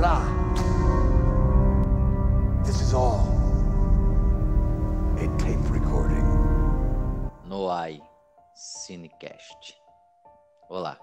orquestrar. 0.00 0.24
This 2.64 2.80
is 2.80 2.94
all 2.94 3.20
a 5.16 5.26
tape 5.38 5.60
recording. 5.70 6.24
Noai 7.46 8.00
Cinecast. 8.54 9.76
Olá, 10.68 10.98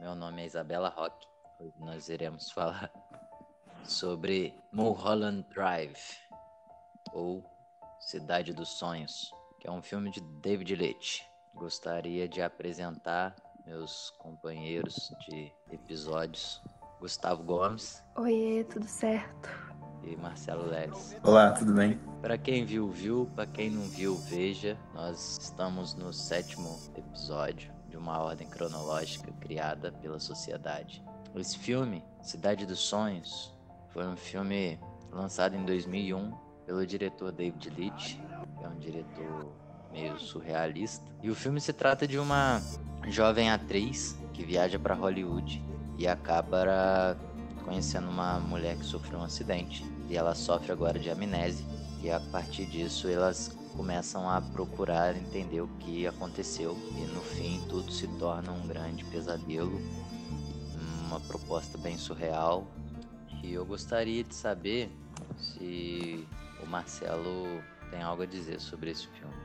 meu 0.00 0.14
nome 0.14 0.42
é 0.42 0.46
Isabela 0.46 0.90
Roque. 0.90 1.26
Hoje 1.58 1.74
nós 1.80 2.08
iremos 2.08 2.50
falar 2.52 2.90
sobre 3.84 4.54
Mulholland 4.72 5.46
Drive, 5.52 6.00
ou 7.12 7.44
Cidade 8.00 8.52
dos 8.52 8.68
Sonhos, 8.78 9.30
que 9.60 9.68
é 9.68 9.70
um 9.70 9.82
filme 9.82 10.10
de 10.10 10.20
David 10.40 10.76
Leitch. 10.76 11.22
Gostaria 11.54 12.28
de 12.28 12.42
apresentar 12.42 13.34
meus 13.66 14.10
companheiros 14.18 15.12
de 15.26 15.52
episódios, 15.70 16.60
Gustavo 17.02 17.42
Gomes. 17.42 18.00
Oiê, 18.14 18.62
tudo 18.62 18.86
certo? 18.86 19.50
E 20.04 20.14
Marcelo 20.14 20.64
Leles. 20.68 21.16
Olá, 21.24 21.50
tudo 21.50 21.74
bem? 21.74 21.98
Para 22.20 22.38
quem 22.38 22.64
viu, 22.64 22.92
viu. 22.92 23.28
Para 23.34 23.44
quem 23.44 23.68
não 23.68 23.82
viu, 23.88 24.14
veja. 24.14 24.78
Nós 24.94 25.36
estamos 25.42 25.96
no 25.96 26.12
sétimo 26.12 26.78
episódio 26.94 27.72
de 27.88 27.96
uma 27.96 28.20
ordem 28.20 28.46
cronológica 28.48 29.32
criada 29.40 29.90
pela 29.90 30.20
sociedade. 30.20 31.04
Esse 31.34 31.58
filme, 31.58 32.04
Cidade 32.22 32.64
dos 32.64 32.78
Sonhos, 32.78 33.52
foi 33.88 34.06
um 34.06 34.16
filme 34.16 34.78
lançado 35.10 35.56
em 35.56 35.64
2001 35.64 36.32
pelo 36.64 36.86
diretor 36.86 37.32
David 37.32 37.68
Leitch, 37.70 38.14
que 38.58 38.64
é 38.64 38.68
um 38.68 38.78
diretor 38.78 39.52
meio 39.90 40.16
surrealista. 40.20 41.04
E 41.20 41.28
o 41.28 41.34
filme 41.34 41.60
se 41.60 41.72
trata 41.72 42.06
de 42.06 42.16
uma 42.16 42.62
jovem 43.08 43.50
atriz 43.50 44.16
que 44.32 44.44
viaja 44.44 44.78
para 44.78 44.94
Hollywood 44.94 45.60
e 46.02 46.08
acaba 46.08 47.16
conhecendo 47.64 48.10
uma 48.10 48.40
mulher 48.40 48.76
que 48.76 48.84
sofreu 48.84 49.20
um 49.20 49.22
acidente. 49.22 49.84
E 50.08 50.16
ela 50.16 50.34
sofre 50.34 50.72
agora 50.72 50.98
de 50.98 51.08
amnésia. 51.08 51.64
E 52.02 52.10
a 52.10 52.18
partir 52.18 52.66
disso 52.66 53.06
elas 53.06 53.56
começam 53.76 54.28
a 54.28 54.40
procurar 54.40 55.16
entender 55.16 55.60
o 55.60 55.68
que 55.78 56.04
aconteceu. 56.04 56.76
E 56.96 57.02
no 57.14 57.20
fim 57.20 57.64
tudo 57.68 57.92
se 57.92 58.08
torna 58.18 58.50
um 58.50 58.66
grande 58.66 59.04
pesadelo, 59.04 59.80
uma 61.06 61.20
proposta 61.20 61.78
bem 61.78 61.96
surreal. 61.96 62.66
E 63.40 63.52
eu 63.52 63.64
gostaria 63.64 64.24
de 64.24 64.34
saber 64.34 64.90
se 65.38 66.26
o 66.60 66.66
Marcelo 66.66 67.62
tem 67.92 68.02
algo 68.02 68.24
a 68.24 68.26
dizer 68.26 68.60
sobre 68.60 68.90
esse 68.90 69.06
filme. 69.06 69.41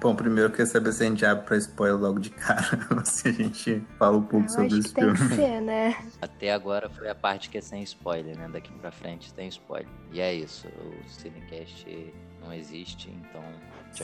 Bom, 0.00 0.14
primeiro 0.14 0.46
eu 0.46 0.50
queria 0.50 0.66
saber 0.66 0.92
se 0.92 1.02
a 1.02 1.06
gente 1.06 1.26
abre 1.26 1.44
pra 1.44 1.56
spoiler 1.56 1.98
logo 1.98 2.20
de 2.20 2.30
cara, 2.30 2.78
ou 2.96 3.04
se 3.04 3.28
a 3.28 3.32
gente 3.32 3.82
fala 3.98 4.16
um 4.16 4.22
pouco 4.22 4.46
Eu 4.46 4.50
sobre 4.50 4.66
acho 4.66 4.78
esse 4.78 4.88
que 4.90 4.94
tem 4.94 5.16
filme. 5.16 5.28
que 5.30 5.34
ser, 5.36 5.60
né? 5.60 5.96
Até 6.22 6.52
agora 6.52 6.88
foi 6.88 7.08
a 7.08 7.14
parte 7.16 7.50
que 7.50 7.58
é 7.58 7.60
sem 7.60 7.82
spoiler, 7.82 8.38
né? 8.38 8.48
Daqui 8.52 8.70
pra 8.74 8.92
frente 8.92 9.34
tem 9.34 9.48
spoiler. 9.48 9.88
E 10.12 10.20
é 10.20 10.32
isso, 10.32 10.68
o 10.68 11.08
Cinecast 11.08 12.14
não 12.40 12.52
existe, 12.52 13.10
então 13.10 13.42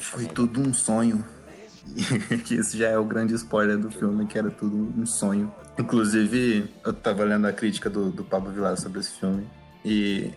Foi 0.02 0.26
tudo 0.26 0.60
um 0.60 0.74
sonho. 0.74 1.24
que 2.44 2.54
esse 2.58 2.76
já 2.76 2.88
é 2.88 2.98
o 2.98 3.04
grande 3.04 3.34
spoiler 3.34 3.78
do 3.78 3.88
filme, 3.90 4.26
que 4.26 4.36
era 4.36 4.50
tudo 4.50 4.76
um 5.00 5.06
sonho. 5.06 5.54
Inclusive, 5.78 6.68
eu 6.84 6.92
tava 6.92 7.22
lendo 7.22 7.46
a 7.46 7.52
crítica 7.52 7.88
do, 7.88 8.10
do 8.10 8.24
Pablo 8.24 8.50
Vilar 8.52 8.76
sobre 8.76 8.98
esse 8.98 9.12
filme, 9.12 9.46
e 9.84 10.32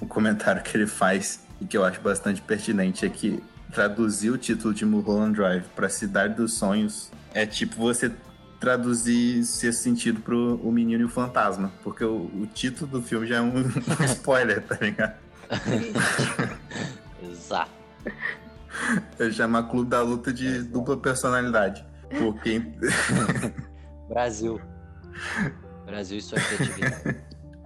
o 0.00 0.06
comentário 0.06 0.62
que 0.62 0.76
ele 0.76 0.86
faz, 0.86 1.44
e 1.60 1.64
que 1.64 1.76
eu 1.76 1.84
acho 1.84 2.00
bastante 2.00 2.40
pertinente, 2.40 3.04
é 3.04 3.08
que 3.08 3.42
traduzir 3.72 4.30
o 4.30 4.38
título 4.38 4.74
de 4.74 4.84
Mulholland 4.84 5.36
Drive 5.36 5.64
pra 5.74 5.88
Cidade 5.88 6.34
dos 6.34 6.54
Sonhos 6.54 7.10
é 7.32 7.46
tipo 7.46 7.76
você 7.76 8.12
traduzir 8.58 9.40
esse 9.40 9.72
sentido 9.72 10.20
pro 10.20 10.60
O 10.62 10.70
Menino 10.70 11.02
e 11.02 11.04
o 11.04 11.08
Fantasma, 11.08 11.72
porque 11.82 12.04
o, 12.04 12.30
o 12.34 12.46
título 12.52 12.90
do 12.90 13.02
filme 13.02 13.26
já 13.26 13.36
é 13.36 13.40
um, 13.40 13.52
spoiler, 14.06 14.62
tá 14.62 14.76
ligado? 14.80 15.14
Exato. 17.22 17.70
É 19.18 19.30
chamar 19.30 19.64
Clube 19.64 19.88
da 19.88 20.02
Luta 20.02 20.32
de 20.32 20.62
dupla 20.62 20.96
personalidade. 20.96 21.84
Porque 22.18 22.60
Brasil. 24.08 24.60
Brasil 25.86 26.18
e 26.18 26.22
sua 26.22 26.38
criatividade. 26.38 27.16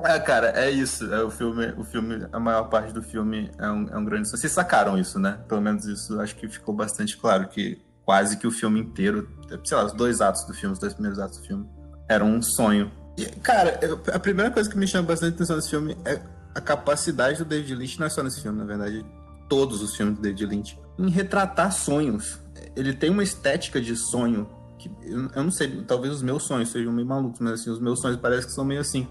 Ah, 0.05 0.21
cara, 0.21 0.49
é 0.51 0.71
isso. 0.71 1.13
É 1.13 1.25
o 1.25 1.31
filme, 1.31 1.73
o 1.79 1.83
filme, 1.83 2.27
a 2.31 2.39
maior 2.39 2.65
parte 2.65 2.93
do 2.93 3.03
filme 3.03 3.51
é 3.59 3.71
um, 3.71 3.89
é 3.89 3.97
um 3.97 4.05
grande. 4.05 4.29
Vocês 4.29 4.53
sacaram 4.53 4.99
isso, 4.99 5.19
né? 5.19 5.39
Pelo 5.49 5.63
menos 5.63 5.87
isso 5.87 6.21
acho 6.21 6.37
que 6.37 6.47
ficou 6.47 6.75
bastante 6.75 7.17
claro 7.17 7.49
que 7.49 7.81
quase 8.05 8.37
que 8.37 8.47
o 8.47 8.51
filme 8.51 8.79
inteiro, 8.79 9.27
sei 9.65 9.77
lá, 9.79 9.85
os 9.85 9.95
dois 9.95 10.21
atos 10.21 10.45
do 10.45 10.53
filme, 10.53 10.75
os 10.75 10.79
dois 10.79 10.93
primeiros 10.93 11.19
atos 11.19 11.39
do 11.39 11.47
filme, 11.47 11.67
eram 12.07 12.27
um 12.27 12.43
sonho. 12.43 12.93
E, 13.17 13.25
cara, 13.41 13.81
a 14.13 14.19
primeira 14.19 14.51
coisa 14.51 14.69
que 14.69 14.77
me 14.77 14.87
chama 14.87 15.09
bastante 15.09 15.37
atenção 15.37 15.57
nesse 15.57 15.71
filme 15.71 15.97
é 16.05 16.21
a 16.55 16.61
capacidade 16.61 17.39
do 17.39 17.47
David 17.47 17.75
Lynch, 17.75 17.99
não 17.99 18.07
é 18.07 18.11
só 18.11 18.23
nesse 18.23 18.43
filme, 18.43 18.59
na 18.59 18.65
verdade, 18.67 19.05
todos 19.49 19.81
os 19.81 19.97
filmes 19.97 20.17
do 20.17 20.21
David 20.21 20.45
Lynch, 20.45 20.79
em 20.99 21.09
retratar 21.09 21.73
sonhos. 21.73 22.39
Ele 22.77 22.93
tem 22.93 23.09
uma 23.09 23.23
estética 23.23 23.81
de 23.81 23.97
sonho 23.97 24.47
que 24.79 24.91
eu 25.35 25.43
não 25.43 25.51
sei, 25.51 25.83
talvez 25.87 26.13
os 26.13 26.23
meus 26.23 26.45
sonhos 26.45 26.71
sejam 26.71 26.93
meio 26.93 27.07
malucos, 27.07 27.41
mas 27.41 27.61
assim, 27.61 27.71
os 27.71 27.81
meus 27.81 28.01
sonhos 28.01 28.19
parecem 28.19 28.47
que 28.47 28.53
são 28.53 28.65
meio 28.67 28.83
assim. 28.83 29.09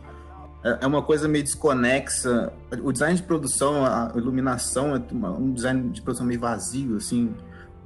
É 0.64 0.80
é 0.82 0.88
uma 0.88 1.02
coisa 1.02 1.28
meio 1.28 1.44
desconexa. 1.44 2.52
O 2.82 2.92
design 2.92 3.16
de 3.16 3.24
produção, 3.24 3.86
a 3.86 4.12
iluminação, 4.16 4.96
é 4.96 5.02
um 5.38 5.52
design 5.52 5.90
de 5.90 6.02
produção 6.02 6.26
meio 6.26 6.40
vazio, 6.40 6.98
assim, 6.98 7.36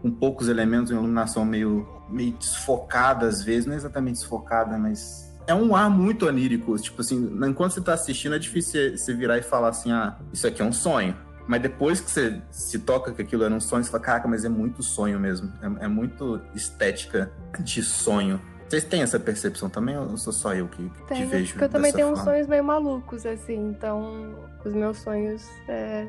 com 0.01 0.11
poucos 0.11 0.47
elementos, 0.47 0.91
uma 0.91 0.99
iluminação 0.99 1.43
meio, 1.43 1.87
meio 2.09 2.33
desfocada 2.33 3.27
às 3.27 3.43
vezes, 3.43 3.65
não 3.65 3.73
é 3.73 3.77
exatamente 3.77 4.15
desfocada, 4.15 4.77
mas 4.77 5.27
é 5.47 5.55
um 5.55 5.75
ar 5.75 5.89
muito 5.89 6.27
onírico. 6.27 6.77
Tipo 6.77 7.01
assim, 7.01 7.37
enquanto 7.47 7.71
você 7.71 7.81
tá 7.81 7.93
assistindo, 7.93 8.35
é 8.35 8.39
difícil 8.39 8.95
você 8.95 9.13
virar 9.13 9.37
e 9.37 9.41
falar 9.41 9.69
assim: 9.69 9.91
ah, 9.91 10.15
isso 10.31 10.45
aqui 10.45 10.61
é 10.61 10.65
um 10.65 10.73
sonho. 10.73 11.15
Mas 11.47 11.61
depois 11.61 12.01
que 12.01 12.11
você 12.11 12.41
se 12.51 12.79
toca 12.79 13.13
que 13.13 13.21
aquilo 13.21 13.43
era 13.45 13.53
um 13.53 13.59
sonho, 13.59 13.81
você 13.81 13.89
fala, 13.89 14.03
caraca, 14.03 14.27
mas 14.27 14.43
é 14.43 14.49
muito 14.49 14.83
sonho 14.83 15.17
mesmo. 15.17 15.51
É, 15.61 15.85
é 15.85 15.87
muito 15.87 16.41
estética 16.53 17.31
de 17.59 17.81
sonho. 17.81 18.41
Vocês 18.67 18.83
têm 18.83 19.01
essa 19.01 19.19
percepção 19.19 19.69
também 19.69 19.97
ou 19.97 20.17
sou 20.17 20.33
só 20.33 20.53
eu 20.53 20.67
que, 20.67 20.89
que 20.89 21.03
Tem, 21.07 21.25
vejo? 21.25 21.53
porque 21.53 21.65
eu 21.65 21.69
também 21.69 21.93
tenho 21.93 22.07
uns 22.07 22.19
forma? 22.19 22.31
sonhos 22.33 22.47
meio 22.47 22.63
malucos, 22.63 23.25
assim, 23.25 23.69
então 23.69 24.35
os 24.65 24.73
meus 24.73 24.97
sonhos. 24.99 25.47
é, 25.69 26.07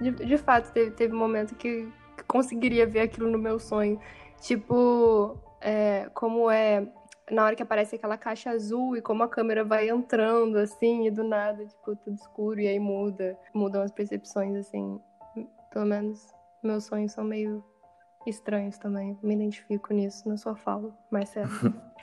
de, 0.00 0.10
de 0.10 0.38
fato, 0.38 0.72
teve, 0.72 0.90
teve 0.90 1.14
um 1.14 1.18
momento 1.18 1.54
que, 1.54 1.88
que 2.16 2.24
conseguiria 2.24 2.86
ver 2.86 3.00
aquilo 3.00 3.30
no 3.30 3.38
meu 3.38 3.58
sonho. 3.60 4.00
Tipo, 4.40 5.38
é, 5.60 6.10
como 6.14 6.50
é 6.50 6.86
na 7.30 7.44
hora 7.44 7.56
que 7.56 7.62
aparece 7.62 7.96
aquela 7.96 8.18
caixa 8.18 8.50
azul 8.50 8.96
e 8.96 9.00
como 9.00 9.22
a 9.22 9.28
câmera 9.28 9.64
vai 9.64 9.88
entrando, 9.88 10.58
assim, 10.58 11.06
e 11.06 11.10
do 11.10 11.22
nada, 11.24 11.64
tipo, 11.64 11.96
tudo 11.96 12.14
escuro 12.14 12.60
e 12.60 12.66
aí 12.66 12.78
muda. 12.78 13.38
Mudam 13.54 13.82
as 13.82 13.92
percepções, 13.92 14.54
assim. 14.56 15.00
Pelo 15.72 15.86
menos 15.86 16.26
meus 16.62 16.84
sonhos 16.84 17.12
são 17.12 17.24
meio 17.24 17.64
estranhos 18.26 18.78
também. 18.78 19.18
Me 19.22 19.34
identifico 19.34 19.92
nisso 19.92 20.28
na 20.28 20.36
sua 20.36 20.56
fala, 20.56 20.90
Marcelo. 21.10 21.50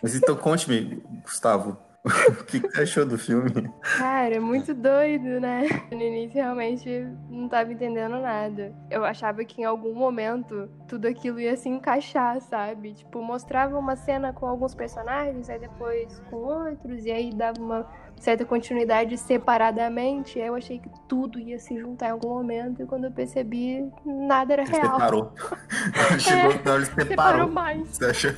Mas 0.02 0.16
então 0.16 0.36
conte-me, 0.36 1.02
Gustavo, 1.24 1.78
o 2.04 2.44
que 2.46 2.60
que 2.60 2.68
você 2.68 2.82
achou 2.82 3.06
do 3.06 3.18
filme? 3.18 3.72
Cara, 3.98 4.36
é 4.36 4.40
muito 4.40 4.74
doido, 4.74 5.40
né? 5.40 5.68
No 5.92 6.02
início 6.02 6.34
realmente 6.34 6.90
não 7.30 7.48
tava 7.48 7.72
entendendo 7.72 8.20
nada. 8.20 8.74
Eu 8.90 9.06
achava 9.06 9.46
que 9.46 9.62
em 9.62 9.66
algum 9.66 9.94
momento 9.94 10.68
tudo 10.88 11.08
aquilo 11.08 11.40
ia 11.40 11.56
se 11.56 11.70
encaixar, 11.70 12.42
sabe? 12.42 12.94
Tipo, 12.94 13.22
mostrava 13.22 13.78
uma 13.78 13.96
cena 13.96 14.34
com 14.34 14.48
alguns 14.48 14.74
personagens, 14.74 15.48
aí 15.48 15.60
depois 15.60 16.20
com 16.30 16.38
outros, 16.38 17.06
e 17.06 17.12
aí 17.12 17.32
dava 17.32 17.62
uma 17.62 17.88
certa 18.22 18.46
continuidade 18.46 19.18
separadamente. 19.18 20.38
Eu 20.38 20.54
achei 20.56 20.78
que 20.80 20.90
tudo 21.08 21.40
ia 21.40 21.58
se 21.58 21.78
juntar 21.78 22.10
em 22.10 22.12
algum 22.12 22.30
momento, 22.30 22.84
e 22.84 22.86
quando 22.86 23.06
eu 23.06 23.12
percebi, 23.12 23.90
nada 24.06 24.54
era 24.54 24.62
Ele 24.62 24.72
real. 24.72 24.94
separou. 24.94 25.32
Chegou 26.20 26.54
no 26.54 26.60
final, 26.60 26.76
ele 26.76 26.86
Separou 26.86 27.08
separou. 27.08 27.52
mais. 27.52 27.88
Você 27.90 28.06
achou? 28.06 28.32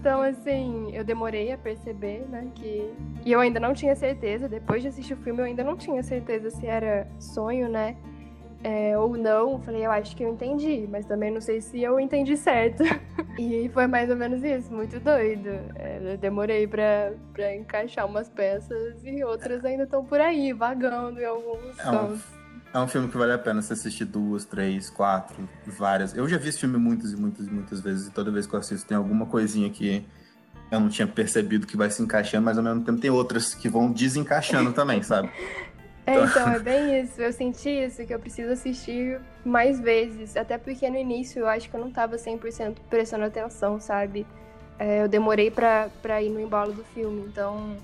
Então, 0.00 0.20
assim, 0.20 0.90
eu 0.92 1.04
demorei 1.04 1.52
a 1.52 1.56
perceber, 1.58 2.26
né, 2.28 2.48
que... 2.56 2.92
E 3.24 3.30
eu 3.30 3.38
ainda 3.38 3.60
não 3.60 3.72
tinha 3.72 3.94
certeza, 3.94 4.48
depois 4.48 4.82
de 4.82 4.88
assistir 4.88 5.14
o 5.14 5.16
filme, 5.18 5.40
eu 5.40 5.44
ainda 5.44 5.62
não 5.62 5.76
tinha 5.76 6.02
certeza 6.02 6.50
se 6.50 6.66
era 6.66 7.06
sonho, 7.20 7.68
né, 7.68 7.94
é, 8.62 8.96
ou 8.96 9.16
não. 9.16 9.60
Falei, 9.60 9.84
eu 9.84 9.90
acho 9.90 10.16
que 10.16 10.22
eu 10.22 10.30
entendi, 10.30 10.86
mas 10.90 11.06
também 11.06 11.30
não 11.30 11.40
sei 11.40 11.60
se 11.60 11.82
eu 11.82 11.98
entendi 11.98 12.36
certo. 12.36 12.82
e 13.38 13.70
foi 13.72 13.86
mais 13.86 14.10
ou 14.10 14.16
menos 14.16 14.42
isso, 14.42 14.72
muito 14.72 14.98
doido. 15.00 15.48
É, 15.74 16.00
eu 16.12 16.18
demorei 16.18 16.66
pra, 16.66 17.12
pra 17.32 17.54
encaixar 17.54 18.06
umas 18.06 18.28
peças 18.28 19.02
e 19.04 19.22
outras 19.24 19.64
ainda 19.64 19.84
estão 19.84 20.04
por 20.04 20.20
aí, 20.20 20.52
vagando 20.52 21.20
em 21.20 21.24
alguns 21.24 21.78
É 21.78 21.90
um-. 21.90 22.18
É 22.74 22.78
um 22.78 22.88
filme 22.88 23.06
que 23.06 23.18
vale 23.18 23.32
a 23.32 23.38
pena 23.38 23.60
você 23.60 23.74
assistir 23.74 24.06
duas, 24.06 24.46
três, 24.46 24.88
quatro, 24.88 25.46
várias. 25.66 26.16
Eu 26.16 26.26
já 26.26 26.38
vi 26.38 26.48
esse 26.48 26.58
filme 26.58 26.78
muitas 26.78 27.12
e 27.12 27.16
muitas 27.16 27.46
e 27.46 27.50
muitas 27.50 27.80
vezes, 27.82 28.08
e 28.08 28.10
toda 28.10 28.30
vez 28.30 28.46
que 28.46 28.54
eu 28.54 28.60
assisto 28.60 28.88
tem 28.88 28.96
alguma 28.96 29.26
coisinha 29.26 29.68
que 29.68 30.02
eu 30.70 30.80
não 30.80 30.88
tinha 30.88 31.06
percebido 31.06 31.66
que 31.66 31.76
vai 31.76 31.90
se 31.90 32.02
encaixando, 32.02 32.46
mas 32.46 32.56
ao 32.56 32.64
mesmo 32.64 32.82
tempo 32.82 32.98
tem 32.98 33.10
outras 33.10 33.52
que 33.52 33.68
vão 33.68 33.92
desencaixando 33.92 34.72
também, 34.74 35.02
sabe? 35.02 35.30
É, 36.06 36.20
então, 36.20 36.48
é 36.48 36.58
bem 36.60 37.00
isso. 37.00 37.20
Eu 37.20 37.32
senti 37.32 37.68
isso, 37.68 38.04
que 38.04 38.12
eu 38.12 38.18
preciso 38.18 38.52
assistir 38.52 39.20
mais 39.44 39.80
vezes. 39.80 40.36
Até 40.36 40.58
porque 40.58 40.88
no 40.88 40.96
início 40.96 41.40
eu 41.40 41.48
acho 41.48 41.68
que 41.68 41.76
eu 41.76 41.80
não 41.80 41.90
tava 41.90 42.16
100% 42.16 42.76
prestando 42.88 43.24
atenção, 43.24 43.80
sabe? 43.80 44.26
É, 44.78 45.02
eu 45.02 45.08
demorei 45.08 45.50
pra, 45.50 45.88
pra 46.00 46.22
ir 46.22 46.30
no 46.30 46.40
embalo 46.40 46.72
do 46.72 46.84
filme. 46.84 47.26
Então, 47.26 47.76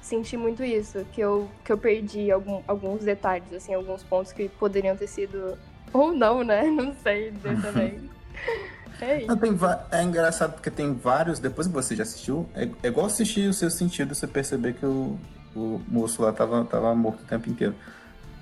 senti 0.00 0.36
muito 0.36 0.62
isso, 0.62 1.06
que 1.12 1.20
eu, 1.20 1.48
que 1.64 1.72
eu 1.72 1.78
perdi 1.78 2.30
algum, 2.30 2.60
alguns 2.66 3.04
detalhes, 3.04 3.52
assim, 3.54 3.72
alguns 3.72 4.02
pontos 4.02 4.32
que 4.32 4.48
poderiam 4.48 4.96
ter 4.96 5.06
sido. 5.06 5.56
Ou 5.92 6.12
não, 6.12 6.42
né? 6.42 6.62
Não 6.70 6.94
sei 6.94 7.30
dizer 7.30 7.60
também. 7.60 8.10
É 9.00 9.18
isso. 9.18 9.26
Não, 9.26 9.36
tem 9.36 9.50
é 9.90 10.02
engraçado 10.04 10.52
porque 10.52 10.70
tem 10.70 10.94
vários. 10.94 11.40
Depois 11.40 11.66
que 11.66 11.72
você 11.72 11.96
já 11.96 12.04
assistiu, 12.04 12.48
é, 12.54 12.68
é 12.84 12.86
igual 12.86 13.06
assistir 13.06 13.48
o 13.48 13.52
seu 13.52 13.68
sentido 13.68 14.14
você 14.14 14.28
perceber 14.28 14.74
que 14.74 14.86
o, 14.86 15.18
o 15.54 15.80
moço 15.88 16.22
lá 16.22 16.32
tava, 16.32 16.64
tava 16.64 16.94
morto 16.94 17.22
o 17.22 17.26
tempo 17.26 17.48
inteiro. 17.48 17.74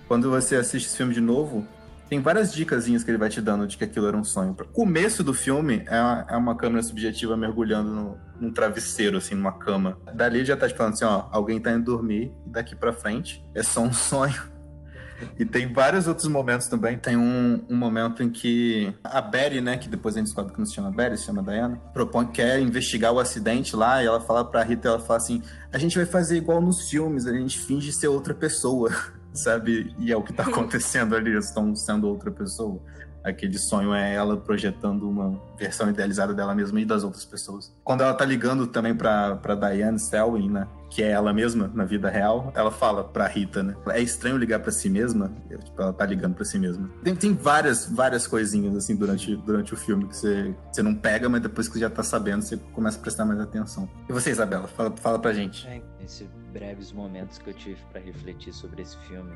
Quando 0.06 0.30
você 0.30 0.56
assiste 0.56 0.86
esse 0.86 0.96
filme 0.96 1.14
de 1.14 1.20
novo, 1.20 1.66
tem 2.08 2.20
várias 2.20 2.52
dicasinhas 2.52 3.04
que 3.04 3.10
ele 3.12 3.18
vai 3.18 3.28
te 3.28 3.40
dando 3.40 3.68
de 3.68 3.76
que 3.76 3.84
aquilo 3.84 4.08
era 4.08 4.16
um 4.16 4.24
sonho. 4.24 4.50
O 4.50 4.64
começo 4.64 5.22
do 5.22 5.32
filme 5.32 5.84
é 5.86 6.00
uma, 6.00 6.26
é 6.28 6.36
uma 6.36 6.56
câmera 6.56 6.82
subjetiva 6.82 7.36
mergulhando 7.36 7.90
no, 7.90 8.18
num 8.40 8.52
travesseiro, 8.52 9.18
assim, 9.18 9.36
numa 9.36 9.52
cama. 9.52 9.96
Dali 10.12 10.44
já 10.44 10.56
tá 10.56 10.66
te 10.66 10.74
falando 10.74 10.94
assim, 10.94 11.04
ó, 11.04 11.28
alguém 11.30 11.60
tá 11.60 11.70
indo 11.70 11.84
dormir 11.84 12.32
e 12.44 12.50
daqui 12.50 12.74
pra 12.74 12.92
frente 12.92 13.44
é 13.54 13.62
só 13.62 13.80
um 13.80 13.92
sonho. 13.94 14.49
E 15.38 15.44
tem 15.44 15.72
vários 15.72 16.06
outros 16.06 16.28
momentos 16.28 16.66
também. 16.68 16.98
Tem 16.98 17.16
um, 17.16 17.64
um 17.68 17.76
momento 17.76 18.22
em 18.22 18.30
que 18.30 18.94
a 19.02 19.20
Betty, 19.20 19.60
né, 19.60 19.76
que 19.76 19.88
depois 19.88 20.14
a 20.14 20.18
gente 20.18 20.26
descobre 20.26 20.52
que 20.52 20.58
não 20.58 20.66
se 20.66 20.74
chama 20.74 20.90
Betty, 20.90 21.18
se 21.18 21.26
chama 21.26 21.42
Diana, 21.42 21.76
propõe, 21.92 22.26
quer 22.26 22.60
investigar 22.60 23.12
o 23.12 23.18
acidente 23.18 23.74
lá, 23.76 24.02
e 24.02 24.06
ela 24.06 24.20
fala 24.20 24.44
pra 24.44 24.62
Rita, 24.62 24.88
ela 24.88 24.98
fala 24.98 25.18
assim, 25.18 25.42
a 25.72 25.78
gente 25.78 25.96
vai 25.96 26.06
fazer 26.06 26.36
igual 26.36 26.60
nos 26.60 26.88
filmes, 26.88 27.26
a 27.26 27.32
gente 27.32 27.58
finge 27.58 27.92
ser 27.92 28.08
outra 28.08 28.34
pessoa, 28.34 28.90
sabe? 29.32 29.94
E 29.98 30.12
é 30.12 30.16
o 30.16 30.22
que 30.22 30.32
tá 30.32 30.44
acontecendo 30.48 31.14
ali, 31.14 31.30
eles 31.30 31.46
estão 31.46 31.74
sendo 31.74 32.08
outra 32.08 32.30
pessoa. 32.30 32.80
Aquele 33.22 33.58
sonho 33.58 33.92
é 33.94 34.14
ela 34.14 34.36
projetando 34.36 35.08
uma 35.08 35.40
versão 35.58 35.88
idealizada 35.90 36.32
dela 36.32 36.54
mesma 36.54 36.80
e 36.80 36.84
das 36.84 37.04
outras 37.04 37.24
pessoas. 37.24 37.74
Quando 37.84 38.02
ela 38.02 38.14
tá 38.14 38.24
ligando 38.24 38.66
também 38.66 38.94
pra, 38.94 39.36
pra 39.36 39.54
Diane 39.54 39.98
Selwyn, 39.98 40.50
né? 40.50 40.66
Que 40.88 41.02
é 41.02 41.10
ela 41.10 41.32
mesma 41.32 41.70
na 41.72 41.84
vida 41.84 42.10
real, 42.10 42.50
ela 42.54 42.70
fala 42.70 43.04
pra 43.04 43.26
Rita, 43.28 43.62
né? 43.62 43.76
É 43.90 44.00
estranho 44.00 44.36
ligar 44.36 44.58
pra 44.58 44.72
si 44.72 44.88
mesma. 44.90 45.30
Tipo, 45.48 45.82
ela 45.82 45.92
tá 45.92 46.04
ligando 46.04 46.34
pra 46.34 46.44
si 46.44 46.58
mesma. 46.58 46.90
Tem, 47.04 47.14
tem 47.14 47.34
várias, 47.34 47.86
várias 47.86 48.26
coisinhas, 48.26 48.74
assim, 48.74 48.96
durante, 48.96 49.36
durante 49.36 49.72
o 49.72 49.76
filme 49.76 50.08
que 50.08 50.16
você, 50.16 50.54
você 50.72 50.82
não 50.82 50.94
pega, 50.94 51.28
mas 51.28 51.42
depois 51.42 51.68
que 51.68 51.74
você 51.74 51.80
já 51.80 51.90
tá 51.90 52.02
sabendo, 52.02 52.42
você 52.42 52.56
começa 52.56 52.98
a 52.98 53.00
prestar 53.00 53.24
mais 53.24 53.38
atenção. 53.38 53.88
E 54.08 54.12
você, 54.12 54.30
Isabela? 54.30 54.66
Fala, 54.66 54.90
fala 54.96 55.18
pra 55.18 55.32
gente. 55.32 55.66
É, 55.68 55.80
esses 56.02 56.28
breves 56.52 56.90
momentos 56.90 57.38
que 57.38 57.50
eu 57.50 57.54
tive 57.54 57.80
pra 57.92 58.00
refletir 58.00 58.52
sobre 58.52 58.82
esse 58.82 58.96
filme, 58.98 59.30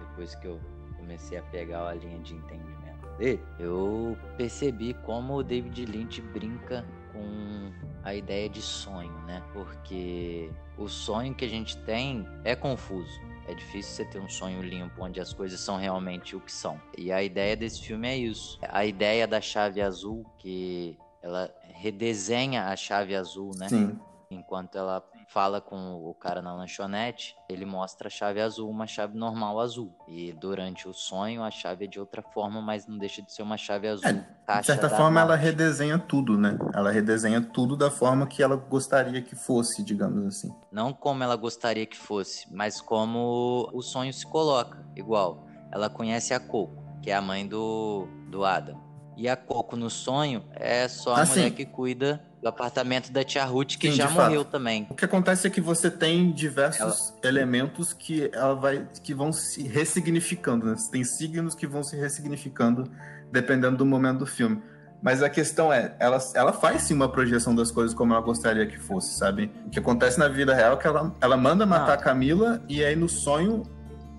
depois 0.00 0.34
que 0.34 0.48
eu 0.48 0.58
comecei 0.96 1.38
a 1.38 1.42
pegar 1.42 1.86
a 1.86 1.94
linha 1.94 2.18
de 2.18 2.34
entendimento 2.34 2.77
dele, 3.18 3.42
eu 3.58 4.16
percebi 4.36 4.94
como 5.04 5.34
o 5.34 5.42
David 5.42 5.84
Lynch 5.84 6.20
brinca 6.22 6.84
com 7.12 7.72
a 8.02 8.14
ideia 8.14 8.48
de 8.48 8.62
sonho, 8.62 9.12
né? 9.26 9.42
Porque 9.52 10.50
o 10.76 10.88
sonho 10.88 11.34
que 11.34 11.44
a 11.44 11.48
gente 11.48 11.76
tem 11.78 12.26
é 12.44 12.54
confuso. 12.54 13.20
É 13.46 13.54
difícil 13.54 13.92
você 13.92 14.04
ter 14.04 14.20
um 14.20 14.28
sonho 14.28 14.62
limpo 14.62 15.02
onde 15.02 15.20
as 15.20 15.32
coisas 15.32 15.58
são 15.58 15.76
realmente 15.76 16.36
o 16.36 16.40
que 16.40 16.52
são. 16.52 16.80
E 16.96 17.10
a 17.10 17.22
ideia 17.22 17.56
desse 17.56 17.82
filme 17.82 18.06
é 18.06 18.16
isso. 18.16 18.58
A 18.62 18.84
ideia 18.84 19.26
da 19.26 19.40
chave 19.40 19.80
azul, 19.80 20.24
que 20.38 20.98
ela 21.22 21.52
redesenha 21.74 22.66
a 22.66 22.76
chave 22.76 23.16
azul, 23.16 23.52
né? 23.56 23.68
Sim. 23.68 23.98
Enquanto 24.30 24.76
ela 24.76 25.02
fala 25.28 25.60
com 25.60 25.94
o 26.02 26.14
cara 26.14 26.40
na 26.40 26.54
lanchonete, 26.54 27.36
ele 27.48 27.66
mostra 27.66 28.08
a 28.08 28.10
chave 28.10 28.40
azul, 28.40 28.68
uma 28.68 28.86
chave 28.86 29.16
normal 29.16 29.60
azul. 29.60 29.94
E 30.08 30.32
durante 30.32 30.88
o 30.88 30.94
sonho, 30.94 31.42
a 31.42 31.50
chave 31.50 31.84
é 31.84 31.88
de 31.88 32.00
outra 32.00 32.22
forma, 32.22 32.62
mas 32.62 32.86
não 32.86 32.96
deixa 32.96 33.20
de 33.20 33.30
ser 33.32 33.42
uma 33.42 33.58
chave 33.58 33.88
azul. 33.88 34.08
É, 34.08 34.60
De 34.60 34.66
certa 34.66 34.88
forma, 34.88 35.20
ela 35.20 35.36
morte. 35.36 35.44
redesenha 35.44 35.98
tudo, 35.98 36.38
né? 36.38 36.58
Ela 36.74 36.90
redesenha 36.90 37.42
tudo 37.42 37.76
da 37.76 37.90
forma 37.90 38.26
que 38.26 38.42
ela 38.42 38.56
gostaria 38.56 39.20
que 39.20 39.36
fosse, 39.36 39.84
digamos 39.84 40.24
assim. 40.24 40.50
Não 40.72 40.94
como 40.94 41.22
ela 41.22 41.36
gostaria 41.36 41.84
que 41.84 41.96
fosse, 41.96 42.46
mas 42.50 42.80
como 42.80 43.68
o 43.72 43.82
sonho 43.82 44.12
se 44.12 44.26
coloca. 44.26 44.82
Igual, 44.96 45.46
ela 45.70 45.90
conhece 45.90 46.32
a 46.32 46.40
Coco, 46.40 46.82
que 47.02 47.10
é 47.10 47.14
a 47.14 47.20
mãe 47.20 47.46
do, 47.46 48.08
do 48.30 48.44
Adam. 48.46 48.87
E 49.18 49.28
a 49.28 49.34
Coco 49.36 49.74
no 49.74 49.90
sonho 49.90 50.44
é 50.54 50.86
só 50.86 51.16
a 51.16 51.22
Ah, 51.22 51.26
mulher 51.26 51.48
sim. 51.48 51.50
que 51.50 51.66
cuida 51.66 52.22
do 52.40 52.48
apartamento 52.48 53.10
da 53.10 53.24
tia 53.24 53.44
Ruth, 53.44 53.76
que 53.76 53.90
Sim, 53.90 53.96
já 53.96 54.06
de 54.06 54.14
fato. 54.14 54.26
morreu 54.26 54.44
também. 54.44 54.86
O 54.88 54.94
que 54.94 55.04
acontece 55.04 55.44
é 55.44 55.50
que 55.50 55.60
você 55.60 55.90
tem 55.90 56.30
diversos 56.30 57.12
elementos 57.24 57.92
que 57.92 58.30
ela 58.32 58.54
vai 58.54 58.86
que 59.02 59.12
vão 59.12 59.32
se 59.32 59.66
ressignificando, 59.66 60.66
né? 60.66 60.76
Você 60.76 60.88
tem 60.88 61.02
signos 61.02 61.56
que 61.56 61.66
vão 61.66 61.82
se 61.82 61.96
ressignificando 61.96 62.88
dependendo 63.32 63.76
do 63.76 63.84
momento 63.84 64.20
do 64.20 64.26
filme. 64.26 64.62
Mas 65.02 65.20
a 65.22 65.28
questão 65.28 65.72
é, 65.72 65.94
ela, 65.98 66.18
ela 66.34 66.52
faz 66.52 66.82
sim 66.82 66.94
uma 66.94 67.08
projeção 67.08 67.54
das 67.54 67.70
coisas 67.72 67.94
como 67.94 68.12
ela 68.12 68.22
gostaria 68.22 68.66
que 68.66 68.78
fosse, 68.78 69.16
sabe? 69.18 69.50
O 69.66 69.70
que 69.70 69.78
acontece 69.80 70.18
na 70.18 70.28
vida 70.28 70.54
real 70.54 70.74
é 70.74 70.76
que 70.76 70.86
ela, 70.86 71.14
ela 71.20 71.36
manda 71.36 71.66
matar 71.66 71.90
Ah. 71.92 71.94
a 71.94 71.98
Camila 71.98 72.62
e 72.68 72.84
aí 72.84 72.94
no 72.96 73.08
sonho 73.08 73.64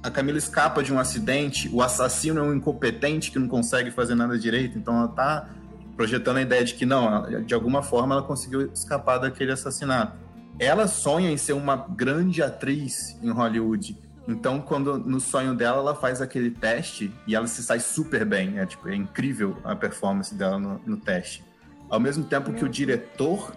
a 0.01 0.09
Camila 0.09 0.37
escapa 0.37 0.81
de 0.81 0.93
um 0.93 0.99
acidente, 0.99 1.69
o 1.73 1.81
assassino 1.81 2.39
é 2.39 2.43
um 2.43 2.53
incompetente 2.53 3.31
que 3.31 3.39
não 3.39 3.47
consegue 3.47 3.91
fazer 3.91 4.15
nada 4.15 4.37
direito, 4.37 4.77
então 4.77 4.97
ela 4.97 5.09
tá 5.09 5.49
projetando 5.95 6.37
a 6.37 6.41
ideia 6.41 6.63
de 6.63 6.75
que 6.75 6.85
não, 6.85 7.43
de 7.43 7.53
alguma 7.53 7.83
forma 7.83 8.15
ela 8.15 8.23
conseguiu 8.23 8.71
escapar 8.71 9.17
daquele 9.17 9.51
assassinato. 9.51 10.17
Ela 10.57 10.87
sonha 10.87 11.29
em 11.29 11.37
ser 11.37 11.53
uma 11.53 11.75
grande 11.75 12.41
atriz 12.41 13.17
em 13.21 13.29
Hollywood. 13.29 13.97
Então, 14.27 14.61
quando 14.61 14.97
no 14.97 15.19
sonho 15.19 15.53
dela 15.55 15.79
ela 15.79 15.95
faz 15.95 16.21
aquele 16.21 16.51
teste 16.51 17.13
e 17.27 17.35
ela 17.35 17.47
se 17.47 17.61
sai 17.63 17.79
super 17.79 18.23
bem, 18.25 18.59
é 18.59 18.65
tipo 18.65 18.87
é 18.87 18.95
incrível 18.95 19.57
a 19.63 19.75
performance 19.75 20.33
dela 20.33 20.57
no, 20.57 20.79
no 20.85 20.97
teste. 20.97 21.43
Ao 21.89 21.99
mesmo 21.99 22.23
tempo 22.23 22.53
que 22.53 22.63
o 22.63 22.69
diretor 22.69 23.53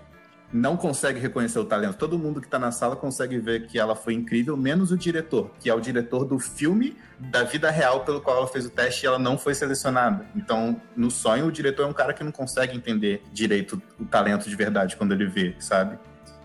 não 0.52 0.76
consegue 0.76 1.18
reconhecer 1.18 1.58
o 1.58 1.64
talento. 1.64 1.96
Todo 1.96 2.18
mundo 2.18 2.40
que 2.40 2.48
tá 2.48 2.58
na 2.58 2.70
sala 2.70 2.94
consegue 2.94 3.38
ver 3.38 3.66
que 3.66 3.78
ela 3.78 3.96
foi 3.96 4.14
incrível, 4.14 4.56
menos 4.56 4.92
o 4.92 4.96
diretor, 4.96 5.50
que 5.58 5.70
é 5.70 5.74
o 5.74 5.80
diretor 5.80 6.24
do 6.24 6.38
filme 6.38 6.96
da 7.18 7.44
vida 7.44 7.70
real 7.70 8.00
pelo 8.04 8.20
qual 8.20 8.38
ela 8.38 8.46
fez 8.46 8.66
o 8.66 8.70
teste 8.70 9.04
e 9.04 9.06
ela 9.06 9.18
não 9.18 9.38
foi 9.38 9.54
selecionada. 9.54 10.26
Então, 10.36 10.80
no 10.96 11.10
sonho, 11.10 11.46
o 11.46 11.52
diretor 11.52 11.84
é 11.84 11.86
um 11.86 11.92
cara 11.92 12.12
que 12.12 12.22
não 12.22 12.32
consegue 12.32 12.76
entender 12.76 13.22
direito 13.32 13.80
o 13.98 14.04
talento 14.04 14.48
de 14.48 14.56
verdade 14.56 14.96
quando 14.96 15.12
ele 15.12 15.26
vê, 15.26 15.54
sabe? 15.58 15.98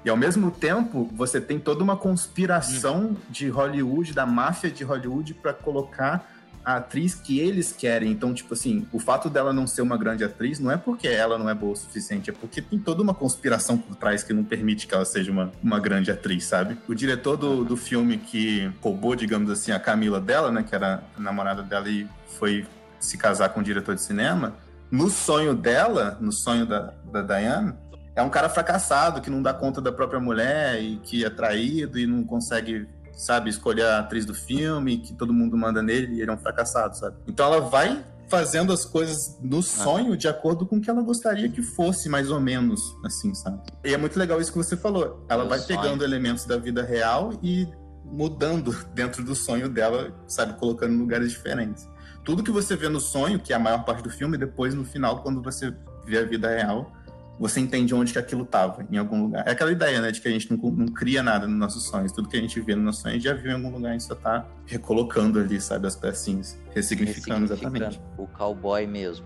E 0.05 0.09
ao 0.09 0.15
mesmo 0.15 0.51
tempo, 0.51 1.09
você 1.13 1.41
tem 1.41 1.59
toda 1.59 1.83
uma 1.83 1.97
conspiração 1.97 3.17
de 3.29 3.49
Hollywood, 3.49 4.13
da 4.13 4.25
máfia 4.25 4.69
de 4.71 4.83
Hollywood, 4.83 5.33
para 5.33 5.53
colocar 5.53 6.36
a 6.67 6.75
atriz 6.75 7.15
que 7.15 7.39
eles 7.39 7.71
querem. 7.71 8.11
Então, 8.11 8.33
tipo 8.33 8.53
assim, 8.53 8.85
o 8.91 8.99
fato 8.99 9.29
dela 9.29 9.53
não 9.53 9.65
ser 9.65 9.81
uma 9.81 9.95
grande 9.95 10.25
atriz 10.25 10.59
não 10.59 10.69
é 10.69 10.75
porque 10.75 11.07
ela 11.07 11.37
não 11.37 11.49
é 11.49 11.53
boa 11.53 11.71
o 11.71 11.75
suficiente, 11.77 12.29
é 12.29 12.33
porque 12.33 12.61
tem 12.61 12.77
toda 12.77 13.01
uma 13.01 13.13
conspiração 13.13 13.77
por 13.77 13.95
trás 13.95 14.21
que 14.21 14.33
não 14.33 14.43
permite 14.43 14.85
que 14.85 14.93
ela 14.93 15.05
seja 15.05 15.31
uma, 15.31 15.49
uma 15.63 15.79
grande 15.79 16.11
atriz, 16.11 16.43
sabe? 16.43 16.77
O 16.85 16.93
diretor 16.93 17.37
do, 17.37 17.63
do 17.63 17.77
filme 17.77 18.17
que 18.17 18.69
roubou, 18.81 19.15
digamos 19.15 19.49
assim, 19.49 19.71
a 19.71 19.79
Camila 19.79 20.19
dela, 20.19 20.51
né, 20.51 20.61
que 20.61 20.75
era 20.75 21.01
a 21.17 21.21
namorada 21.21 21.63
dela 21.63 21.87
e 21.87 22.05
foi 22.37 22.67
se 22.99 23.17
casar 23.17 23.47
com 23.49 23.61
o 23.61 23.63
diretor 23.63 23.95
de 23.95 24.01
cinema, 24.01 24.53
no 24.91 25.09
sonho 25.09 25.55
dela, 25.55 26.17
no 26.19 26.33
sonho 26.33 26.65
da, 26.65 26.93
da 27.09 27.21
Diane, 27.21 27.73
é 28.13 28.21
um 28.21 28.29
cara 28.29 28.49
fracassado 28.49 29.21
que 29.21 29.29
não 29.29 29.41
dá 29.41 29.53
conta 29.53 29.79
da 29.79 29.91
própria 29.91 30.19
mulher 30.19 30.81
e 30.81 30.97
que 30.97 31.23
é 31.23 31.29
traído 31.29 31.97
e 31.97 32.05
não 32.05 32.23
consegue, 32.23 32.87
sabe, 33.17 33.49
escolher 33.49 33.85
a 33.85 33.99
atriz 33.99 34.25
do 34.25 34.33
filme, 34.33 34.99
que 34.99 35.13
todo 35.13 35.33
mundo 35.33 35.57
manda 35.57 35.81
nele 35.81 36.15
e 36.15 36.21
ele 36.21 36.29
é 36.29 36.33
um 36.33 36.37
fracassado, 36.37 36.95
sabe? 36.95 37.17
Então 37.27 37.47
ela 37.47 37.59
vai 37.59 38.05
fazendo 38.29 38.71
as 38.71 38.85
coisas 38.85 39.37
no 39.41 39.61
sonho 39.61 40.15
de 40.15 40.27
acordo 40.27 40.65
com 40.65 40.77
o 40.77 40.81
que 40.81 40.89
ela 40.89 41.01
gostaria 41.01 41.49
que 41.49 41.61
fosse, 41.61 42.07
mais 42.09 42.29
ou 42.29 42.39
menos, 42.39 42.79
assim, 43.03 43.33
sabe? 43.33 43.61
E 43.83 43.93
é 43.93 43.97
muito 43.97 44.19
legal 44.19 44.39
isso 44.39 44.51
que 44.51 44.57
você 44.57 44.77
falou. 44.77 45.25
Ela 45.27 45.45
vai 45.45 45.59
sonho. 45.59 45.79
pegando 45.79 46.03
elementos 46.03 46.45
da 46.45 46.57
vida 46.57 46.83
real 46.83 47.33
e 47.41 47.67
mudando 48.05 48.75
dentro 48.93 49.23
do 49.23 49.33
sonho 49.33 49.67
dela, 49.67 50.13
sabe, 50.27 50.53
colocando 50.59 50.93
em 50.93 50.97
lugares 50.97 51.31
diferentes. 51.31 51.89
Tudo 52.23 52.43
que 52.43 52.51
você 52.51 52.75
vê 52.75 52.89
no 52.89 52.99
sonho, 52.99 53.39
que 53.39 53.53
é 53.53 53.55
a 53.55 53.59
maior 53.59 53.83
parte 53.85 54.03
do 54.03 54.09
filme, 54.09 54.37
depois 54.37 54.75
no 54.75 54.83
final, 54.83 55.23
quando 55.23 55.41
você 55.41 55.73
vê 56.05 56.19
a 56.19 56.25
vida 56.25 56.49
real, 56.49 56.91
você 57.39 57.59
entende 57.59 57.93
onde 57.93 58.11
que 58.11 58.19
aquilo 58.19 58.43
estava, 58.43 58.85
em 58.89 58.97
algum 58.97 59.23
lugar. 59.23 59.47
É 59.47 59.51
aquela 59.51 59.71
ideia, 59.71 60.01
né, 60.01 60.11
de 60.11 60.19
que 60.19 60.27
a 60.27 60.31
gente 60.31 60.51
não, 60.51 60.57
não 60.71 60.87
cria 60.87 61.21
nada 61.21 61.47
nos 61.47 61.57
nossos 61.57 61.83
sonhos. 61.83 62.11
Tudo 62.11 62.27
que 62.27 62.37
a 62.37 62.41
gente 62.41 62.59
vê 62.59 62.75
no 62.75 62.81
nosso 62.81 63.01
sonho, 63.01 63.13
a 63.13 63.17
gente 63.17 63.23
já 63.25 63.33
viu 63.33 63.51
em 63.51 63.53
algum 63.55 63.71
lugar, 63.71 63.89
a 63.89 63.91
gente 63.93 64.05
só 64.05 64.15
tá 64.15 64.45
recolocando 64.65 65.39
ali, 65.39 65.61
sabe, 65.61 65.87
as 65.87 65.95
pecinhas, 65.95 66.57
ressignificando 66.73 67.45
exatamente. 67.45 68.01
O 68.17 68.27
cowboy 68.27 68.87
mesmo. 68.87 69.25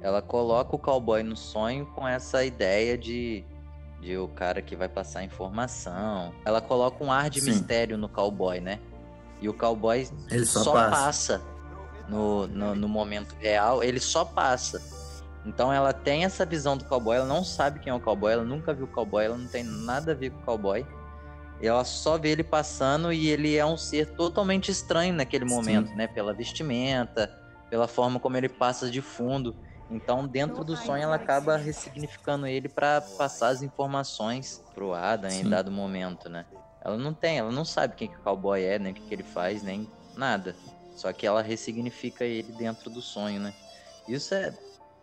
Ela 0.00 0.20
coloca 0.20 0.74
o 0.74 0.78
cowboy 0.78 1.22
no 1.22 1.36
sonho 1.36 1.86
com 1.86 2.06
essa 2.06 2.44
ideia 2.44 2.98
de, 2.98 3.44
de 4.00 4.16
o 4.16 4.26
cara 4.26 4.60
que 4.60 4.74
vai 4.74 4.88
passar 4.88 5.22
informação. 5.22 6.32
Ela 6.44 6.60
coloca 6.60 7.04
um 7.04 7.12
ar 7.12 7.30
de 7.30 7.40
Sim. 7.40 7.50
mistério 7.50 7.96
no 7.96 8.08
cowboy, 8.08 8.60
né? 8.60 8.80
E 9.40 9.48
o 9.48 9.54
cowboy 9.54 10.08
Ele 10.30 10.44
só, 10.44 10.64
só, 10.64 10.72
passa. 10.72 10.90
passa, 10.90 11.42
no, 12.08 12.48
no, 12.48 12.74
no 12.74 12.88
momento 12.88 13.36
real, 13.38 13.82
ele 13.82 14.00
só 14.00 14.24
passa. 14.24 14.82
Então 15.44 15.72
ela 15.72 15.92
tem 15.92 16.24
essa 16.24 16.46
visão 16.46 16.76
do 16.76 16.84
cowboy, 16.84 17.16
ela 17.16 17.26
não 17.26 17.42
sabe 17.42 17.80
quem 17.80 17.90
é 17.90 17.94
o 17.94 18.00
cowboy, 18.00 18.32
ela 18.32 18.44
nunca 18.44 18.72
viu 18.72 18.84
o 18.84 18.88
cowboy, 18.88 19.24
ela 19.24 19.36
não 19.36 19.48
tem 19.48 19.64
nada 19.64 20.12
a 20.12 20.14
ver 20.14 20.30
com 20.30 20.40
o 20.40 20.44
cowboy. 20.44 20.86
Ela 21.60 21.84
só 21.84 22.18
vê 22.18 22.30
ele 22.30 22.42
passando 22.42 23.12
e 23.12 23.28
ele 23.28 23.56
é 23.56 23.64
um 23.64 23.76
ser 23.76 24.06
totalmente 24.14 24.70
estranho 24.70 25.14
naquele 25.14 25.48
Sim. 25.48 25.54
momento, 25.54 25.94
né? 25.94 26.08
Pela 26.08 26.32
vestimenta, 26.32 27.30
pela 27.70 27.86
forma 27.86 28.18
como 28.18 28.36
ele 28.36 28.48
passa 28.48 28.90
de 28.90 29.00
fundo. 29.00 29.54
Então, 29.88 30.26
dentro 30.26 30.64
do 30.64 30.76
sonho, 30.76 31.02
ela 31.02 31.16
acaba 31.16 31.56
ressignificando 31.56 32.46
ele 32.46 32.68
para 32.68 33.00
passar 33.00 33.48
as 33.48 33.62
informações 33.62 34.62
pro 34.74 34.94
Adam 34.94 35.30
Sim. 35.30 35.46
em 35.46 35.50
dado 35.50 35.70
momento, 35.70 36.28
né? 36.28 36.46
Ela 36.84 36.96
não 36.96 37.14
tem, 37.14 37.38
ela 37.38 37.52
não 37.52 37.64
sabe 37.64 37.94
quem 37.94 38.08
que 38.08 38.16
o 38.16 38.22
cowboy 38.22 38.62
é, 38.62 38.78
nem 38.78 38.92
o 38.92 38.94
que, 38.94 39.02
que 39.02 39.14
ele 39.14 39.22
faz, 39.22 39.62
nem 39.62 39.88
nada. 40.16 40.56
Só 40.96 41.12
que 41.12 41.26
ela 41.26 41.42
ressignifica 41.42 42.24
ele 42.24 42.52
dentro 42.52 42.90
do 42.90 43.00
sonho, 43.00 43.40
né? 43.40 43.54
Isso 44.08 44.34
é. 44.34 44.52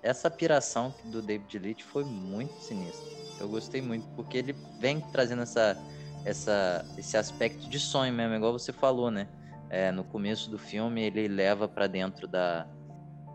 Essa 0.01 0.29
piração 0.29 0.93
do 1.05 1.21
David 1.21 1.59
Leitch 1.59 1.83
foi 1.83 2.03
muito 2.05 2.59
sinistra. 2.61 3.09
Eu 3.39 3.49
gostei 3.49 3.81
muito, 3.81 4.07
porque 4.15 4.37
ele 4.37 4.55
vem 4.79 4.99
trazendo 4.99 5.41
essa, 5.41 5.77
essa, 6.25 6.85
esse 6.97 7.17
aspecto 7.17 7.69
de 7.69 7.79
sonho 7.79 8.13
mesmo, 8.13 8.35
igual 8.35 8.53
você 8.53 8.71
falou, 8.71 9.11
né? 9.11 9.27
É, 9.69 9.91
no 9.91 10.03
começo 10.03 10.49
do 10.49 10.57
filme 10.57 11.01
ele 11.01 11.27
leva 11.27 11.67
para 11.67 11.85
dentro 11.85 12.27
da 12.27 12.67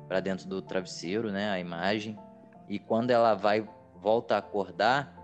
para 0.09 0.21
dentro 0.21 0.47
do 0.47 0.61
travesseiro, 0.61 1.33
né, 1.33 1.51
a 1.51 1.59
imagem. 1.59 2.19
E 2.69 2.79
quando 2.79 3.11
ela 3.11 3.35
vai 3.35 3.67
volta 3.95 4.35
a 4.35 4.39
acordar, 4.39 5.17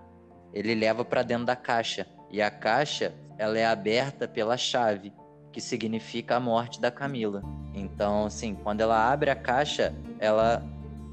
ele 0.54 0.74
leva 0.74 1.04
para 1.04 1.22
dentro 1.22 1.44
da 1.44 1.54
caixa. 1.54 2.06
E 2.30 2.40
a 2.40 2.50
caixa, 2.50 3.14
ela 3.36 3.58
é 3.58 3.66
aberta 3.66 4.26
pela 4.26 4.56
chave, 4.56 5.12
que 5.52 5.60
significa 5.60 6.36
a 6.36 6.40
morte 6.40 6.80
da 6.80 6.90
Camila. 6.90 7.42
Então, 7.74 8.24
assim, 8.24 8.54
quando 8.54 8.80
ela 8.80 9.12
abre 9.12 9.30
a 9.30 9.36
caixa, 9.36 9.94
ela 10.18 10.64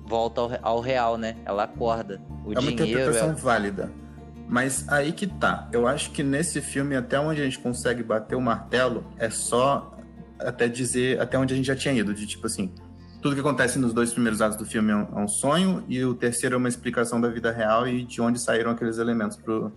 volta 0.07 0.41
ao, 0.41 0.51
ao 0.61 0.79
real, 0.79 1.17
né? 1.17 1.35
Ela 1.45 1.63
acorda. 1.63 2.21
O 2.45 2.53
é 2.53 2.59
uma 2.59 2.61
dinheiro 2.61 2.83
interpretação 2.83 3.31
é... 3.31 3.33
válida. 3.33 3.91
Mas 4.47 4.87
aí 4.87 5.11
que 5.11 5.27
tá. 5.27 5.67
Eu 5.73 5.87
acho 5.87 6.11
que 6.11 6.23
nesse 6.23 6.61
filme, 6.61 6.95
até 6.95 7.19
onde 7.19 7.41
a 7.41 7.43
gente 7.43 7.59
consegue 7.59 8.01
bater 8.01 8.35
o 8.35 8.41
martelo, 8.41 9.03
é 9.17 9.29
só 9.29 9.93
até 10.39 10.67
dizer 10.67 11.19
até 11.19 11.37
onde 11.37 11.53
a 11.53 11.57
gente 11.57 11.65
já 11.65 11.75
tinha 11.75 11.93
ido. 11.93 12.13
De 12.13 12.25
tipo 12.25 12.47
assim, 12.47 12.73
tudo 13.21 13.35
que 13.35 13.41
acontece 13.41 13.77
nos 13.77 13.93
dois 13.93 14.13
primeiros 14.13 14.41
atos 14.41 14.57
do 14.57 14.65
filme 14.65 14.91
é 14.91 14.95
um, 14.95 15.19
é 15.19 15.23
um 15.23 15.27
sonho, 15.27 15.83
e 15.87 16.03
o 16.05 16.13
terceiro 16.13 16.55
é 16.55 16.57
uma 16.57 16.69
explicação 16.69 17.19
da 17.19 17.27
vida 17.27 17.51
real 17.51 17.87
e 17.87 18.03
de 18.03 18.21
onde 18.21 18.39
saíram 18.39 18.71
aqueles 18.71 18.97
elementos 18.97 19.35
pro, 19.35 19.71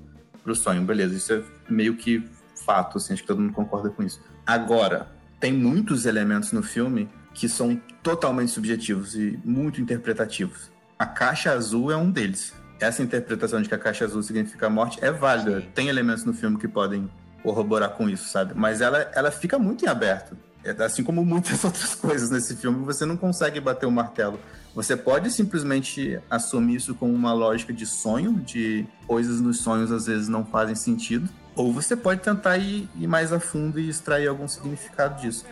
pro 0.44 0.54
sonho. 0.54 0.82
Beleza, 0.82 1.16
isso 1.16 1.32
é 1.32 1.42
meio 1.68 1.96
que 1.96 2.22
fato, 2.64 2.98
assim, 2.98 3.14
acho 3.14 3.22
que 3.22 3.28
todo 3.28 3.40
mundo 3.40 3.52
concorda 3.52 3.90
com 3.90 4.02
isso. 4.02 4.20
Agora, 4.46 5.08
tem 5.40 5.52
muitos 5.52 6.06
elementos 6.06 6.52
no 6.52 6.62
filme 6.62 7.08
que 7.40 7.48
são 7.48 7.80
totalmente 8.02 8.52
subjetivos 8.52 9.14
e 9.14 9.40
muito 9.44 9.80
interpretativos. 9.80 10.70
A 10.98 11.06
caixa 11.06 11.50
azul 11.52 11.90
é 11.90 11.96
um 11.96 12.10
deles 12.10 12.52
essa 12.80 13.02
interpretação 13.02 13.60
de 13.60 13.68
que 13.68 13.74
a 13.74 13.78
caixa 13.78 14.04
azul 14.04 14.22
significa 14.22 14.70
morte 14.70 14.98
é 15.02 15.12
válida. 15.12 15.62
Tem 15.74 15.88
elementos 15.88 16.24
no 16.24 16.32
filme 16.32 16.56
que 16.56 16.66
podem 16.66 17.10
corroborar 17.42 17.90
com 17.90 18.08
isso, 18.08 18.28
sabe? 18.28 18.54
Mas 18.56 18.80
ela, 18.80 19.10
ela 19.14 19.30
fica 19.30 19.58
muito 19.58 19.84
em 19.84 19.88
aberto. 19.88 20.36
É, 20.64 20.70
assim 20.82 21.02
como 21.02 21.24
muitas 21.24 21.62
outras 21.64 21.94
coisas 21.94 22.30
nesse 22.30 22.56
filme, 22.56 22.84
você 22.84 23.04
não 23.04 23.16
consegue 23.16 23.60
bater 23.60 23.86
o 23.86 23.90
martelo. 23.90 24.40
Você 24.74 24.96
pode 24.96 25.30
simplesmente 25.30 26.18
assumir 26.30 26.76
isso 26.76 26.94
como 26.94 27.12
uma 27.12 27.32
lógica 27.32 27.72
de 27.72 27.84
sonho, 27.86 28.34
de 28.34 28.86
coisas 29.06 29.40
nos 29.40 29.58
sonhos 29.58 29.90
às 29.92 30.06
vezes 30.06 30.28
não 30.28 30.44
fazem 30.44 30.74
sentido, 30.74 31.28
ou 31.56 31.72
você 31.72 31.96
pode 31.96 32.20
tentar 32.20 32.56
ir, 32.58 32.88
ir 32.96 33.06
mais 33.06 33.32
a 33.32 33.40
fundo 33.40 33.80
e 33.80 33.88
extrair 33.88 34.28
algum 34.28 34.46
significado 34.46 35.20
disso. 35.20 35.44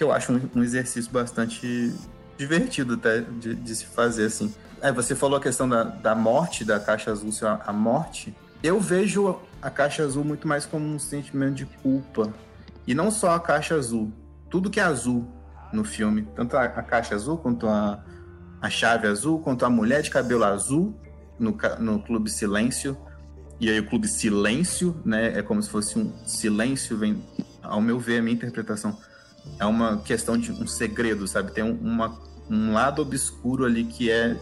Que 0.00 0.04
eu 0.04 0.12
acho 0.12 0.32
um, 0.32 0.40
um 0.56 0.62
exercício 0.62 1.12
bastante 1.12 1.92
divertido 2.38 2.94
até 2.94 3.20
de, 3.20 3.54
de 3.54 3.76
se 3.76 3.84
fazer 3.84 4.24
assim. 4.24 4.50
É, 4.80 4.90
você 4.90 5.14
falou 5.14 5.36
a 5.36 5.42
questão 5.42 5.68
da, 5.68 5.84
da 5.84 6.14
morte, 6.14 6.64
da 6.64 6.80
caixa 6.80 7.12
azul 7.12 7.30
ser 7.30 7.44
a 7.44 7.70
morte. 7.70 8.34
Eu 8.62 8.80
vejo 8.80 9.38
a 9.60 9.68
caixa 9.68 10.02
azul 10.02 10.24
muito 10.24 10.48
mais 10.48 10.64
como 10.64 10.86
um 10.86 10.98
sentimento 10.98 11.56
de 11.56 11.66
culpa. 11.66 12.32
E 12.86 12.94
não 12.94 13.10
só 13.10 13.34
a 13.34 13.40
caixa 13.40 13.74
azul. 13.74 14.10
Tudo 14.48 14.70
que 14.70 14.80
é 14.80 14.84
azul 14.84 15.28
no 15.70 15.84
filme, 15.84 16.26
tanto 16.34 16.56
a, 16.56 16.64
a 16.64 16.82
caixa 16.82 17.14
azul 17.14 17.36
quanto 17.36 17.68
a, 17.68 18.02
a 18.58 18.70
chave 18.70 19.06
azul, 19.06 19.38
quanto 19.40 19.66
a 19.66 19.68
mulher 19.68 20.00
de 20.00 20.08
cabelo 20.08 20.44
azul 20.44 20.98
no, 21.38 21.54
no 21.78 22.02
Clube 22.02 22.30
Silêncio. 22.30 22.96
E 23.60 23.68
aí 23.68 23.78
o 23.78 23.86
Clube 23.86 24.08
Silêncio, 24.08 24.98
né, 25.04 25.38
é 25.38 25.42
como 25.42 25.62
se 25.62 25.68
fosse 25.68 25.98
um 25.98 26.10
silêncio, 26.26 26.96
vem, 26.96 27.22
ao 27.62 27.82
meu 27.82 27.98
ver, 27.98 28.20
a 28.20 28.22
minha 28.22 28.34
interpretação, 28.34 28.98
é 29.58 29.66
uma 29.66 29.98
questão 29.98 30.36
de 30.36 30.52
um 30.52 30.66
segredo, 30.66 31.26
sabe? 31.26 31.52
Tem 31.52 31.64
um, 31.64 31.74
uma, 31.74 32.18
um 32.48 32.72
lado 32.72 33.02
obscuro 33.02 33.64
ali 33.64 33.84
que 33.84 34.10
é 34.10 34.36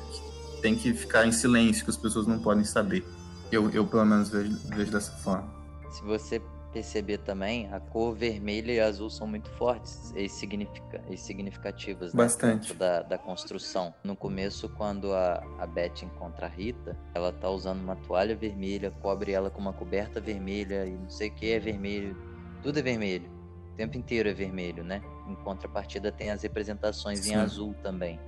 tem 0.61 0.75
que 0.75 0.93
ficar 0.93 1.27
em 1.27 1.33
silêncio, 1.33 1.85
que 1.85 1.91
as 1.91 1.97
pessoas 1.97 2.27
não 2.27 2.39
podem 2.39 2.65
saber. 2.65 3.05
Eu, 3.51 3.71
eu 3.71 3.87
pelo 3.87 4.05
menos 4.05 4.29
vejo, 4.29 4.59
vejo 4.69 4.91
dessa 4.91 5.13
forma. 5.13 5.49
Se 5.91 6.03
você 6.03 6.43
perceber 6.73 7.19
também, 7.19 7.73
a 7.73 7.81
cor 7.81 8.15
vermelha 8.15 8.73
e 8.73 8.81
azul 8.81 9.09
são 9.09 9.27
muito 9.27 9.49
fortes 9.51 10.13
e, 10.15 10.29
significa, 10.29 11.03
e 11.09 11.17
significativas 11.17 12.13
né, 12.13 12.23
Bastante. 12.23 12.75
da, 12.75 13.03
da 13.03 13.17
construção. 13.17 13.95
No 14.05 14.15
começo, 14.15 14.69
quando 14.71 15.13
a, 15.13 15.43
a 15.59 15.67
Beth 15.67 16.03
encontra 16.03 16.47
a 16.47 16.49
Rita, 16.49 16.97
ela 17.15 17.33
tá 17.33 17.49
usando 17.49 17.81
uma 17.81 17.97
toalha 17.97 18.37
vermelha, 18.37 18.91
cobre 19.01 19.33
ela 19.33 19.51
com 19.51 19.61
uma 19.61 19.73
coberta 19.73 20.21
vermelha 20.21 20.87
e 20.87 20.93
não 20.93 21.09
sei 21.09 21.29
o 21.29 21.35
que 21.35 21.51
é 21.51 21.59
vermelho. 21.59 22.17
Tudo 22.63 22.79
é 22.79 22.83
vermelho. 22.83 23.38
Tempo 23.79 23.97
inteiro 23.97 24.29
é 24.29 24.35
vermelho, 24.35 24.85
né? 24.85 25.01
Em 25.27 25.35
contrapartida, 25.37 26.13
tem 26.13 26.31
as 26.31 26.43
representações 26.43 27.21
Sim. 27.21 27.33
em 27.33 27.35
azul 27.37 27.75
também 27.83 28.21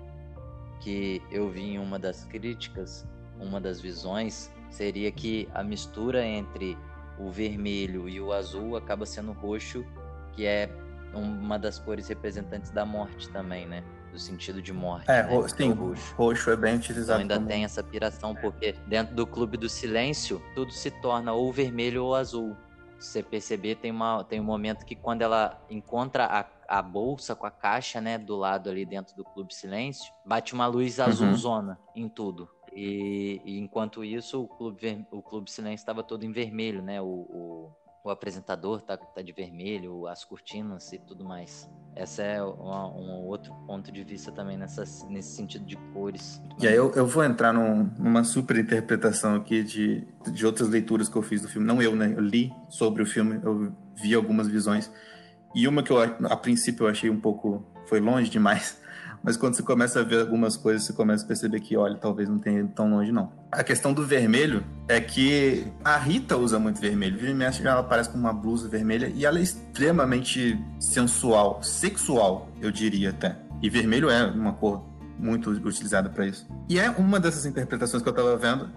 que 0.80 1.22
eu 1.30 1.48
vi 1.48 1.74
em 1.74 1.78
uma 1.78 1.98
das 1.98 2.24
críticas, 2.24 3.06
uma 3.38 3.60
das 3.60 3.80
visões, 3.80 4.50
seria 4.70 5.12
que 5.12 5.48
a 5.54 5.62
mistura 5.62 6.24
entre 6.24 6.76
o 7.18 7.30
vermelho 7.30 8.08
e 8.08 8.20
o 8.20 8.32
azul 8.32 8.76
acaba 8.76 9.04
sendo 9.04 9.32
roxo, 9.32 9.84
que 10.32 10.46
é 10.46 10.70
uma 11.12 11.58
das 11.58 11.78
cores 11.78 12.08
representantes 12.08 12.70
da 12.70 12.84
morte 12.84 13.28
também, 13.28 13.66
né? 13.66 13.84
Do 14.10 14.18
sentido 14.18 14.60
de 14.60 14.72
morte. 14.72 15.08
É, 15.08 15.22
né? 15.22 15.48
sim, 15.48 15.70
roxo. 15.72 16.14
roxo 16.16 16.50
é 16.50 16.56
bem 16.56 16.76
utilizado. 16.76 17.22
Então 17.22 17.36
ainda 17.36 17.36
como... 17.36 17.48
tem 17.48 17.64
essa 17.64 17.82
piração, 17.82 18.34
porque 18.34 18.74
dentro 18.86 19.14
do 19.14 19.26
clube 19.26 19.56
do 19.56 19.68
silêncio, 19.68 20.42
tudo 20.54 20.72
se 20.72 20.90
torna 20.90 21.32
ou 21.32 21.52
vermelho 21.52 22.04
ou 22.04 22.14
azul. 22.14 22.56
Se 23.00 23.12
você 23.12 23.22
perceber, 23.22 23.76
tem, 23.76 23.90
uma, 23.90 24.22
tem 24.22 24.38
um 24.38 24.44
momento 24.44 24.84
que 24.84 24.94
quando 24.94 25.22
ela 25.22 25.60
encontra 25.70 26.26
a 26.26 26.44
a 26.70 26.80
bolsa 26.80 27.34
com 27.34 27.44
a 27.44 27.50
caixa, 27.50 28.00
né, 28.00 28.16
do 28.16 28.36
lado 28.36 28.70
ali 28.70 28.86
dentro 28.86 29.16
do 29.16 29.24
Clube 29.24 29.52
Silêncio, 29.52 30.12
bate 30.24 30.54
uma 30.54 30.68
luz 30.68 30.98
uhum. 30.98 31.04
azul 31.04 31.34
zona 31.34 31.80
em 31.96 32.08
tudo. 32.08 32.48
E, 32.72 33.42
e, 33.44 33.58
enquanto 33.58 34.04
isso, 34.04 34.44
o 34.44 34.46
Clube, 34.46 35.04
o 35.10 35.20
Clube 35.20 35.50
Silêncio 35.50 35.82
estava 35.82 36.04
todo 36.04 36.24
em 36.24 36.30
vermelho, 36.30 36.80
né? 36.80 37.02
O, 37.02 37.06
o, 37.06 37.76
o, 38.04 38.10
apresentador 38.10 38.80
tá, 38.82 38.96
tá 38.96 39.22
de 39.22 39.32
vermelho, 39.32 40.06
as 40.06 40.24
cortinas 40.24 40.92
e 40.92 40.98
tudo 40.98 41.24
mais. 41.24 41.68
Esse 41.96 42.22
é 42.22 42.42
um 42.42 43.26
outro 43.26 43.52
ponto 43.66 43.90
de 43.90 44.04
vista 44.04 44.30
também 44.30 44.56
nessa, 44.56 44.84
nesse 45.08 45.36
sentido 45.36 45.64
de 45.64 45.76
cores. 45.92 46.40
E 46.58 46.68
aí 46.68 46.74
eu, 46.74 46.92
eu 46.92 47.06
vou 47.06 47.24
entrar 47.24 47.52
num, 47.52 47.90
numa 47.98 48.22
super 48.22 48.56
interpretação 48.56 49.34
aqui 49.34 49.62
de, 49.62 50.06
de 50.32 50.46
outras 50.46 50.68
leituras 50.68 51.08
que 51.08 51.16
eu 51.16 51.22
fiz 51.22 51.42
do 51.42 51.48
filme. 51.48 51.66
Não 51.66 51.82
eu, 51.82 51.96
né? 51.96 52.14
Eu 52.16 52.20
li 52.20 52.52
sobre 52.68 53.02
o 53.02 53.06
filme, 53.06 53.40
eu 53.42 53.72
vi 53.96 54.14
algumas 54.14 54.46
visões. 54.46 54.90
E 55.54 55.66
uma 55.66 55.82
que 55.82 55.90
eu, 55.90 56.00
a 56.00 56.36
princípio, 56.36 56.86
eu 56.86 56.90
achei 56.90 57.10
um 57.10 57.20
pouco. 57.20 57.66
Foi 57.86 57.98
longe 57.98 58.30
demais. 58.30 58.80
Mas 59.22 59.36
quando 59.36 59.54
você 59.54 59.62
começa 59.62 60.00
a 60.00 60.02
ver 60.02 60.20
algumas 60.20 60.56
coisas, 60.56 60.84
você 60.84 60.92
começa 60.92 61.24
a 61.24 61.28
perceber 61.28 61.60
que, 61.60 61.76
olha, 61.76 61.96
talvez 61.96 62.28
não 62.28 62.38
tenha 62.38 62.60
ido 62.60 62.70
tão 62.70 62.90
longe, 62.90 63.12
não. 63.12 63.30
A 63.52 63.62
questão 63.62 63.92
do 63.92 64.04
vermelho 64.04 64.64
é 64.88 65.00
que 65.00 65.66
a 65.84 65.96
Rita 65.98 66.36
usa 66.36 66.58
muito 66.58 66.80
vermelho. 66.80 67.18
Vive 67.18 67.34
mexe, 67.34 67.66
ela 67.66 67.80
aparece 67.80 68.08
com 68.08 68.16
uma 68.16 68.32
blusa 68.32 68.68
vermelha 68.68 69.12
e 69.14 69.26
ela 69.26 69.38
é 69.38 69.42
extremamente 69.42 70.58
sensual, 70.78 71.62
sexual, 71.62 72.48
eu 72.60 72.70
diria 72.70 73.10
até. 73.10 73.36
E 73.62 73.68
vermelho 73.68 74.08
é 74.08 74.24
uma 74.24 74.54
cor 74.54 74.82
muito 75.18 75.50
utilizada 75.50 76.08
para 76.08 76.26
isso. 76.26 76.46
E 76.68 76.78
é 76.78 76.88
uma 76.90 77.20
dessas 77.20 77.44
interpretações 77.44 78.02
que 78.02 78.08
eu 78.08 78.12
tava 78.14 78.36
vendo 78.36 78.70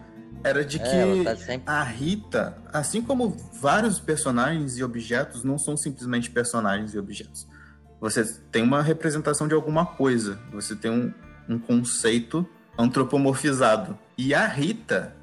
era 0.44 0.66
de 0.66 0.78
é, 0.78 1.16
que 1.16 1.24
tá 1.24 1.36
sempre... 1.38 1.64
a 1.66 1.84
Rita, 1.84 2.58
assim 2.72 3.02
como 3.02 3.30
vários 3.54 4.00
personagens 4.00 4.78
e 4.78 4.84
objetos, 4.84 5.44
não 5.44 5.58
são 5.58 5.78
simplesmente 5.78 6.30
personagens 6.30 6.94
e 6.94 7.00
objetos. 7.00 7.48
Você 8.04 8.26
tem 8.52 8.62
uma 8.62 8.82
representação 8.82 9.48
de 9.48 9.54
alguma 9.54 9.86
coisa, 9.86 10.38
você 10.52 10.76
tem 10.76 10.92
um, 10.92 11.14
um 11.48 11.58
conceito 11.58 12.46
antropomorfizado. 12.78 13.98
E 14.18 14.34
a 14.34 14.46
Rita 14.46 15.16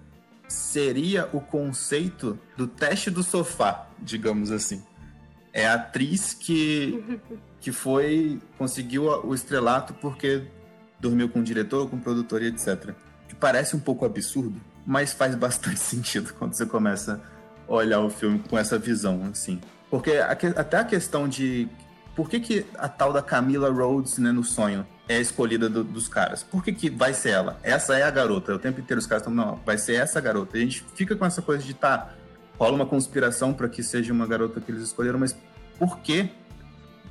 seria 0.48 1.28
o 1.30 1.42
conceito 1.42 2.38
do 2.56 2.66
teste 2.66 3.10
do 3.10 3.22
sofá, 3.22 3.86
digamos 3.98 4.50
assim. 4.50 4.82
É 5.52 5.66
a 5.66 5.74
atriz 5.74 6.32
que, 6.32 7.20
que 7.60 7.70
foi 7.70 8.40
conseguiu 8.56 9.04
o 9.26 9.34
estrelato 9.34 9.92
porque 9.92 10.44
dormiu 10.98 11.28
com 11.28 11.40
o 11.40 11.44
diretor, 11.44 11.86
com 11.90 11.96
o 11.96 12.00
produtor 12.00 12.40
e 12.40 12.46
etc. 12.46 12.94
Que 13.28 13.34
parece 13.34 13.76
um 13.76 13.80
pouco 13.80 14.06
absurdo, 14.06 14.58
mas 14.86 15.12
faz 15.12 15.34
bastante 15.34 15.80
sentido 15.84 16.32
quando 16.32 16.54
você 16.54 16.64
começa 16.64 17.20
a 17.68 17.74
olhar 17.74 18.00
o 18.00 18.08
filme 18.08 18.38
com 18.38 18.56
essa 18.56 18.78
visão, 18.78 19.28
assim. 19.30 19.60
Porque 19.90 20.12
até 20.12 20.78
a 20.78 20.84
questão 20.84 21.28
de 21.28 21.68
por 22.14 22.28
que, 22.28 22.40
que 22.40 22.66
a 22.76 22.88
tal 22.88 23.12
da 23.12 23.22
Camila 23.22 23.70
Rhodes, 23.70 24.18
né, 24.18 24.32
no 24.32 24.44
sonho, 24.44 24.86
é 25.08 25.16
a 25.16 25.20
escolhida 25.20 25.68
do, 25.68 25.82
dos 25.82 26.08
caras? 26.08 26.42
Por 26.42 26.62
que, 26.62 26.72
que 26.72 26.90
vai 26.90 27.14
ser 27.14 27.30
ela? 27.30 27.58
Essa 27.62 27.96
é 27.96 28.02
a 28.02 28.10
garota. 28.10 28.54
O 28.54 28.58
tempo 28.58 28.80
inteiro 28.80 29.00
os 29.00 29.06
caras 29.06 29.22
estão, 29.22 29.34
não, 29.34 29.60
vai 29.64 29.78
ser 29.78 29.94
essa 29.94 30.20
garota. 30.20 30.56
E 30.56 30.60
a 30.60 30.64
gente 30.64 30.84
fica 30.94 31.16
com 31.16 31.24
essa 31.24 31.40
coisa 31.42 31.62
de, 31.62 31.74
tá, 31.74 32.14
rola 32.58 32.74
uma 32.74 32.86
conspiração 32.86 33.52
para 33.52 33.68
que 33.68 33.82
seja 33.82 34.12
uma 34.12 34.26
garota 34.26 34.60
que 34.60 34.70
eles 34.70 34.82
escolheram, 34.82 35.18
mas 35.18 35.36
por 35.78 35.98
quê? 36.00 36.28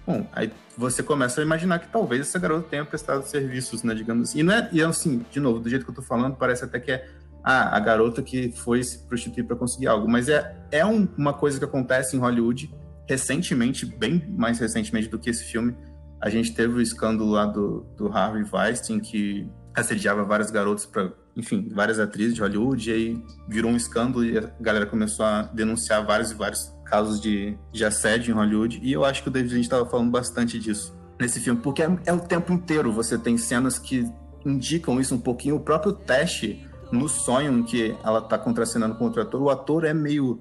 Bom, 0.06 0.27
aí 0.32 0.51
você 0.77 1.03
começa 1.03 1.41
a 1.41 1.44
imaginar 1.44 1.79
que 1.79 1.88
talvez 1.88 2.22
essa 2.22 2.39
garota 2.39 2.68
tenha 2.70 2.86
prestado 2.86 3.24
serviços, 3.24 3.84
né, 3.84 3.94
digamos 3.94 4.29
assim. 4.29 4.39
E, 4.39 4.44
não 4.44 4.53
é, 4.53 4.70
e 4.72 4.82
assim, 4.82 5.25
de 5.32 5.39
novo, 5.39 5.60
do 5.60 5.70
jeito 5.70 5.86
que 5.86 5.91
eu 5.91 5.96
tô 5.96 6.01
falando, 6.01 6.36
parece 6.36 6.65
até 6.65 6.79
que 6.79 6.91
é 6.91 7.08
ah, 7.44 7.75
a 7.75 7.79
garota 7.79 8.22
que 8.22 8.51
foi 8.51 8.84
se 8.84 9.00
prostituir 9.00 9.46
para 9.46 9.56
conseguir 9.56 9.88
algo. 9.88 10.08
Mas 10.08 10.29
é, 10.29 10.56
é 10.72 10.86
um, 10.86 11.08
uma 11.18 11.34
coisa 11.34 11.60
que 11.60 11.65
acontece 11.65 12.15
em 12.15 12.20
Hollywood 12.20 12.74
recentemente, 13.10 13.88
bem 13.88 14.24
mais 14.38 14.60
recentemente 14.60 15.08
do 15.10 15.18
que 15.18 15.32
esse 15.32 15.44
filme. 15.44 15.75
A 16.22 16.30
gente 16.30 16.54
teve 16.54 16.75
o 16.75 16.82
escândalo 16.82 17.32
lá 17.32 17.46
do, 17.48 17.82
do 17.98 18.08
Harvey 18.08 18.46
Weinstein, 18.54 19.00
que 19.00 19.50
assediava 19.75 20.24
várias 20.24 20.51
garotas 20.51 20.86
para, 20.86 21.12
enfim, 21.36 21.70
várias 21.74 22.00
atrizes 22.00 22.36
de 22.36 22.42
Hollywood, 22.42 22.88
e 22.88 22.94
aí 22.94 23.24
virou 23.48 23.72
um 23.72 23.75
escândalo 23.75 24.24
e 24.24 24.38
a 24.38 24.51
galera 24.62 24.86
começou 24.86 25.25
a 25.25 25.42
denunciar 25.42 26.06
vários 26.06 26.30
e 26.30 26.36
vários 26.36 26.72
casos 26.86 27.20
de, 27.20 27.58
de 27.72 27.84
assédio 27.84 28.32
em 28.32 28.36
Hollywood. 28.36 28.80
E 28.84 28.92
eu 28.92 29.04
acho 29.04 29.24
que 29.24 29.30
o 29.30 29.32
David 29.32 29.56
Lynch 29.56 29.66
estava 29.66 29.89
falando 29.89 30.12
bastante 30.12 30.60
disso 30.60 30.96
nesse 31.20 31.39
filme, 31.39 31.60
porque 31.60 31.82
é, 31.82 32.00
é 32.06 32.13
o 32.13 32.20
tempo 32.20 32.54
inteiro 32.54 32.92
você 32.92 33.18
tem 33.18 33.38
cenas 33.38 33.80
que 33.80 34.08
indicam 34.46 35.01
isso 35.01 35.16
um 35.16 35.20
pouquinho. 35.20 35.56
O 35.56 35.60
próprio 35.60 35.94
teste 35.94 36.63
no 36.92 37.10
sonho 37.10 37.60
em 37.60 37.63
que 37.63 37.96
ela 38.04 38.22
tá 38.22 38.38
contracenando 38.38 38.96
com 38.96 39.06
outro 39.06 39.22
ator, 39.22 39.42
o 39.42 39.50
ator 39.50 39.84
é 39.84 39.94
meio 39.94 40.39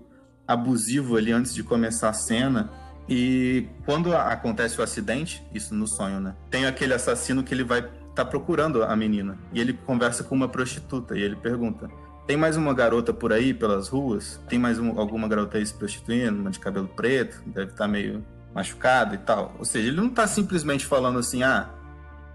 abusivo 0.48 1.18
ali 1.18 1.30
antes 1.30 1.54
de 1.54 1.62
começar 1.62 2.08
a 2.08 2.14
cena. 2.14 2.70
E 3.06 3.66
quando 3.84 4.14
acontece 4.16 4.80
o 4.80 4.82
acidente, 4.82 5.46
isso 5.52 5.74
no 5.74 5.86
sonho, 5.86 6.18
né? 6.20 6.34
Tem 6.50 6.66
aquele 6.66 6.94
assassino 6.94 7.44
que 7.44 7.52
ele 7.52 7.64
vai 7.64 7.86
tá 8.14 8.24
procurando 8.24 8.82
a 8.82 8.96
menina 8.96 9.38
e 9.52 9.60
ele 9.60 9.72
conversa 9.72 10.24
com 10.24 10.34
uma 10.34 10.48
prostituta 10.48 11.16
e 11.16 11.22
ele 11.22 11.36
pergunta: 11.36 11.88
"Tem 12.26 12.36
mais 12.36 12.56
uma 12.56 12.74
garota 12.74 13.12
por 13.12 13.32
aí 13.32 13.54
pelas 13.54 13.88
ruas? 13.88 14.40
Tem 14.48 14.58
mais 14.58 14.78
um, 14.78 14.98
alguma 14.98 15.28
garota 15.28 15.58
aí 15.58 15.64
se 15.64 15.72
prostituindo, 15.72 16.40
uma 16.40 16.50
de 16.50 16.58
cabelo 16.58 16.88
preto, 16.88 17.40
deve 17.46 17.70
estar 17.70 17.84
tá 17.84 17.88
meio 17.88 18.24
machucada 18.52 19.14
e 19.14 19.18
tal". 19.18 19.54
Ou 19.58 19.64
seja, 19.64 19.88
ele 19.88 19.96
não 19.96 20.10
tá 20.10 20.26
simplesmente 20.26 20.84
falando 20.84 21.18
assim: 21.18 21.42
"Ah, 21.42 21.70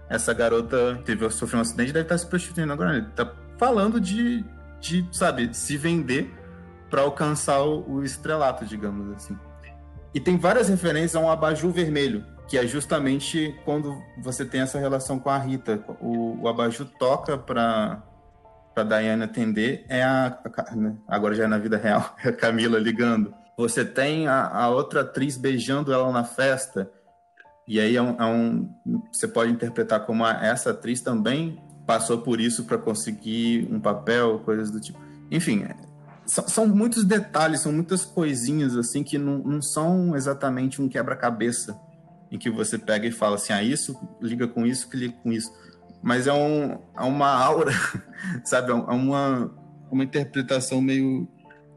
essa 0.08 0.32
garota 0.32 1.00
teve 1.04 1.28
sofreu 1.30 1.58
um 1.58 1.62
acidente, 1.62 1.92
deve 1.92 2.06
estar 2.06 2.14
tá 2.14 2.18
se 2.18 2.26
prostituindo 2.26 2.72
agora". 2.72 2.96
Ele 2.96 3.06
tá 3.14 3.30
falando 3.58 4.00
de, 4.00 4.44
de 4.80 5.06
sabe, 5.12 5.54
se 5.54 5.76
vender 5.76 6.32
para 6.90 7.02
alcançar 7.02 7.62
o, 7.62 7.84
o, 7.88 8.04
estrelato, 8.04 8.64
digamos 8.64 9.14
assim. 9.16 9.36
E 10.14 10.20
tem 10.20 10.36
várias 10.36 10.68
referências 10.68 11.16
a 11.16 11.20
um 11.20 11.30
abajur 11.30 11.72
vermelho, 11.72 12.24
que 12.48 12.56
é 12.56 12.66
justamente 12.66 13.54
quando 13.64 14.00
você 14.22 14.44
tem 14.44 14.60
essa 14.60 14.78
relação 14.78 15.18
com 15.18 15.30
a 15.30 15.38
Rita. 15.38 15.84
O, 16.00 16.42
o 16.42 16.48
abajur 16.48 16.86
toca 16.98 17.36
para 17.36 18.02
para 18.74 18.82
Diana 18.82 19.26
atender 19.26 19.84
é 19.88 20.02
a, 20.02 20.36
a, 20.56 20.74
né, 20.74 20.96
agora 21.06 21.32
já 21.32 21.44
é 21.44 21.46
na 21.46 21.58
vida 21.58 21.76
real, 21.76 22.12
é 22.24 22.30
a 22.30 22.32
Camila 22.32 22.76
ligando. 22.76 23.32
Você 23.56 23.84
tem 23.84 24.26
a, 24.26 24.48
a 24.48 24.68
outra 24.68 25.02
atriz 25.02 25.36
beijando 25.36 25.92
ela 25.92 26.10
na 26.10 26.24
festa. 26.24 26.90
E 27.68 27.78
aí 27.78 27.96
é 27.96 28.02
um, 28.02 28.20
é 28.20 28.26
um, 28.26 28.68
você 29.12 29.28
pode 29.28 29.52
interpretar 29.52 30.04
como 30.04 30.26
essa 30.26 30.70
atriz 30.70 31.00
também 31.00 31.62
passou 31.86 32.18
por 32.18 32.40
isso 32.40 32.64
para 32.64 32.78
conseguir 32.78 33.68
um 33.70 33.80
papel, 33.80 34.40
coisas 34.40 34.70
do 34.70 34.80
tipo. 34.80 34.98
Enfim, 35.30 35.64
são, 36.26 36.48
são, 36.48 36.66
muitos 36.66 37.04
detalhes, 37.04 37.60
são 37.60 37.72
muitas 37.72 38.04
coisinhas 38.04 38.76
assim 38.76 39.02
que 39.02 39.18
não, 39.18 39.38
não 39.38 39.62
são 39.62 40.16
exatamente 40.16 40.80
um 40.80 40.88
quebra-cabeça 40.88 41.78
em 42.30 42.38
que 42.38 42.50
você 42.50 42.78
pega 42.78 43.06
e 43.06 43.12
fala 43.12 43.36
assim, 43.36 43.52
ah, 43.52 43.62
isso 43.62 43.96
liga 44.20 44.48
com 44.48 44.66
isso, 44.66 44.88
que 44.88 44.96
liga 44.96 45.14
com 45.22 45.32
isso. 45.32 45.52
Mas 46.02 46.26
é, 46.26 46.32
um, 46.32 46.78
é 46.96 47.02
uma 47.02 47.30
aura, 47.30 47.72
sabe? 48.44 48.70
É 48.70 48.74
uma, 48.74 49.50
uma 49.90 50.04
interpretação 50.04 50.80
meio 50.80 51.28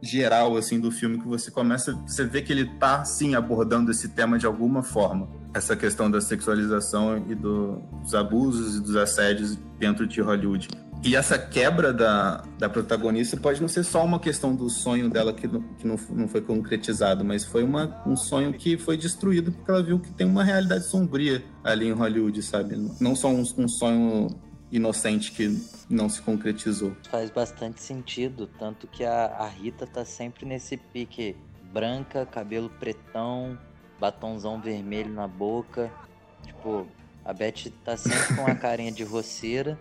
geral 0.02 0.56
assim 0.56 0.80
do 0.80 0.92
filme 0.92 1.20
que 1.20 1.28
você 1.28 1.50
começa, 1.50 1.94
você 2.06 2.24
vê 2.24 2.42
que 2.42 2.54
ele 2.54 2.66
tá 2.78 3.04
sim 3.04 3.34
abordando 3.34 3.90
esse 3.90 4.10
tema 4.10 4.38
de 4.38 4.46
alguma 4.46 4.84
forma 4.84 5.28
essa 5.58 5.76
questão 5.76 6.10
da 6.10 6.22
sexualização 6.22 7.18
e 7.28 7.36
do, 7.36 7.82
dos 8.02 8.14
abusos 8.14 8.78
e 8.78 8.82
dos 8.82 8.96
assédios 8.96 9.58
dentro 9.78 10.08
de 10.08 10.22
Hollywood. 10.22 10.68
E 11.04 11.16
essa 11.16 11.38
quebra 11.38 11.94
da, 11.94 12.44
da 12.58 12.68
protagonista 12.68 13.38
pode 13.38 13.62
não 13.62 13.68
ser 13.68 13.84
só 13.84 14.04
uma 14.04 14.20
questão 14.20 14.56
do 14.56 14.70
sonho 14.70 15.10
dela 15.10 15.32
que, 15.32 15.48
não, 15.48 15.62
que 15.62 15.88
não, 15.88 15.96
não 16.10 16.28
foi 16.28 16.42
concretizado, 16.42 17.24
mas 17.24 17.46
foi 17.46 17.64
uma, 17.64 18.02
um 18.06 18.16
sonho 18.16 18.54
que 18.54 18.78
foi 18.78 18.98
destruído 18.98 19.52
porque 19.52 19.72
ela 19.72 19.84
viu 19.84 20.00
que 20.00 20.12
tem 20.12 20.28
uma 20.28 20.44
realidade 20.44 20.86
sombria 20.86 21.44
ali 21.64 21.88
em 21.88 21.94
Hollywood, 21.94 22.42
sabe? 22.42 22.76
Não 23.00 23.16
só 23.16 23.30
um, 23.30 23.44
um 23.58 23.68
sonho 23.68 24.28
inocente 24.72 25.32
que 25.32 25.62
não 25.90 26.10
se 26.10 26.22
concretizou. 26.22 26.96
Faz 27.10 27.30
bastante 27.30 27.82
sentido, 27.82 28.50
tanto 28.60 28.88
que 28.88 29.06
a, 29.06 29.28
a 29.28 29.48
Rita 29.48 29.88
tá 29.88 30.04
sempre 30.04 30.46
nesse 30.46 30.76
pique 30.76 31.36
branca, 31.72 32.26
cabelo 32.26 32.70
pretão, 32.70 33.58
batonzão 34.00 34.60
vermelho 34.60 35.14
na 35.14 35.28
boca. 35.28 35.92
Tipo, 36.44 36.88
a 37.24 37.34
Beth 37.34 37.72
tá 37.84 37.96
sempre 37.96 38.36
com 38.36 38.46
a 38.46 38.56
carinha 38.56 38.92
de 38.92 39.04
roceira. 39.04 39.80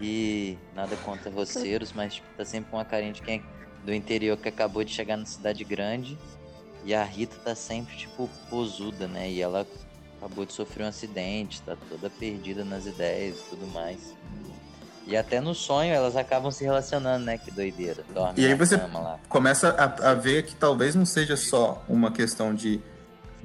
E 0.00 0.58
nada 0.74 0.96
contra 0.96 1.30
roceiros, 1.30 1.92
mas 1.92 2.14
tipo, 2.14 2.26
tá 2.36 2.44
sempre 2.44 2.70
com 2.70 2.78
a 2.78 2.84
carinha 2.84 3.12
de 3.12 3.22
quem 3.22 3.38
é 3.38 3.64
do 3.84 3.92
interior 3.92 4.36
que 4.36 4.48
acabou 4.48 4.82
de 4.82 4.92
chegar 4.92 5.16
na 5.16 5.26
cidade 5.26 5.62
grande. 5.64 6.18
E 6.84 6.94
a 6.94 7.02
Rita 7.02 7.36
tá 7.42 7.54
sempre, 7.54 7.96
tipo, 7.96 8.28
posuda, 8.50 9.06
né? 9.06 9.30
E 9.30 9.40
ela 9.40 9.66
acabou 10.18 10.44
de 10.44 10.52
sofrer 10.52 10.84
um 10.84 10.88
acidente, 10.88 11.62
tá 11.62 11.76
toda 11.88 12.10
perdida 12.10 12.64
nas 12.64 12.86
ideias 12.86 13.38
e 13.38 13.50
tudo 13.50 13.66
mais. 13.68 14.14
E 15.06 15.16
até 15.16 15.40
no 15.40 15.54
sonho 15.54 15.92
elas 15.92 16.16
acabam 16.16 16.50
se 16.50 16.64
relacionando, 16.64 17.24
né? 17.24 17.36
Que 17.36 17.50
doideira. 17.50 18.02
Dorme 18.12 18.40
e 18.40 18.46
aí 18.46 18.54
você 18.54 18.80
começa 19.28 19.70
a, 19.70 20.10
a 20.10 20.14
ver 20.14 20.44
que 20.44 20.54
talvez 20.54 20.94
não 20.94 21.04
seja 21.04 21.36
só 21.36 21.82
uma 21.88 22.10
questão 22.10 22.54
de 22.54 22.80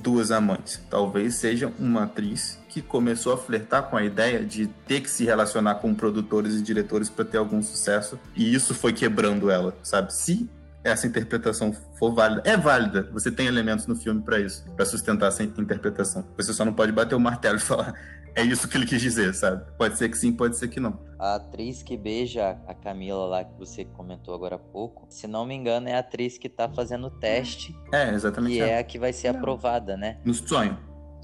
duas 0.02 0.32
amantes. 0.32 0.82
Talvez 0.90 1.36
seja 1.36 1.72
uma 1.78 2.04
atriz 2.04 2.60
que 2.68 2.82
começou 2.82 3.34
a 3.34 3.38
flertar 3.38 3.90
com 3.90 3.98
a 3.98 4.04
ideia 4.04 4.44
de 4.44 4.68
ter 4.88 5.02
que 5.02 5.10
se 5.10 5.26
relacionar 5.26 5.76
com 5.76 5.94
produtores 5.94 6.56
e 6.56 6.62
diretores 6.62 7.10
para 7.10 7.26
ter 7.26 7.38
algum 7.38 7.62
sucesso 7.62 8.20
e 8.36 8.54
isso 8.54 8.74
foi 8.74 8.94
quebrando 8.94 9.50
ela, 9.50 9.76
sabe? 9.84 10.14
Se 10.14 10.50
essa 10.84 11.08
interpretação 11.08 11.76
for 11.98 12.14
válida, 12.14 12.42
é 12.46 12.56
válida. 12.56 13.10
Você 13.12 13.30
tem 13.30 13.48
elementos 13.48 13.86
no 13.86 13.96
filme 13.96 14.22
para 14.22 14.40
isso, 14.40 14.64
para 14.76 14.86
sustentar 14.86 15.28
essa 15.28 15.44
interpretação. 15.44 16.26
Você 16.38 16.54
só 16.54 16.64
não 16.64 16.74
pode 16.74 16.92
bater 16.92 17.16
o 17.16 17.20
martelo 17.20 17.58
e 17.58 17.62
falar 17.62 17.94
é 18.36 18.44
isso 18.44 18.68
que 18.68 18.78
ele 18.78 18.86
quis 18.86 19.02
dizer, 19.02 19.34
sabe? 19.34 19.64
Pode 19.78 19.98
ser 19.98 20.10
que 20.10 20.18
sim, 20.18 20.32
pode 20.32 20.58
ser 20.58 20.68
que 20.68 20.80
não. 20.80 21.00
A 21.18 21.36
atriz 21.36 21.84
que 21.84 21.98
beija 21.98 22.58
a 22.68 22.74
Camila 22.74 23.26
lá, 23.26 23.44
que 23.44 23.58
você 23.58 23.84
comentou 23.84 24.34
agora 24.34 24.56
há 24.56 24.60
pouco, 24.60 25.06
se 25.10 25.28
não 25.28 25.46
me 25.46 25.54
engano, 25.56 25.90
é 25.90 25.96
a 25.96 26.00
atriz 26.00 26.38
que 26.38 26.48
tá 26.48 26.70
fazendo 26.70 27.08
o 27.08 27.12
teste. 27.12 27.76
É, 27.94 28.14
exatamente. 28.14 28.56
E 28.56 28.62
é, 28.62 28.78
a 28.78 28.84
que 28.84 28.98
vai 28.98 29.12
ser 29.12 29.34
não. 29.34 29.40
aprovada, 29.40 29.98
né? 29.98 30.20
No 30.24 30.34
sonho. 30.34 30.78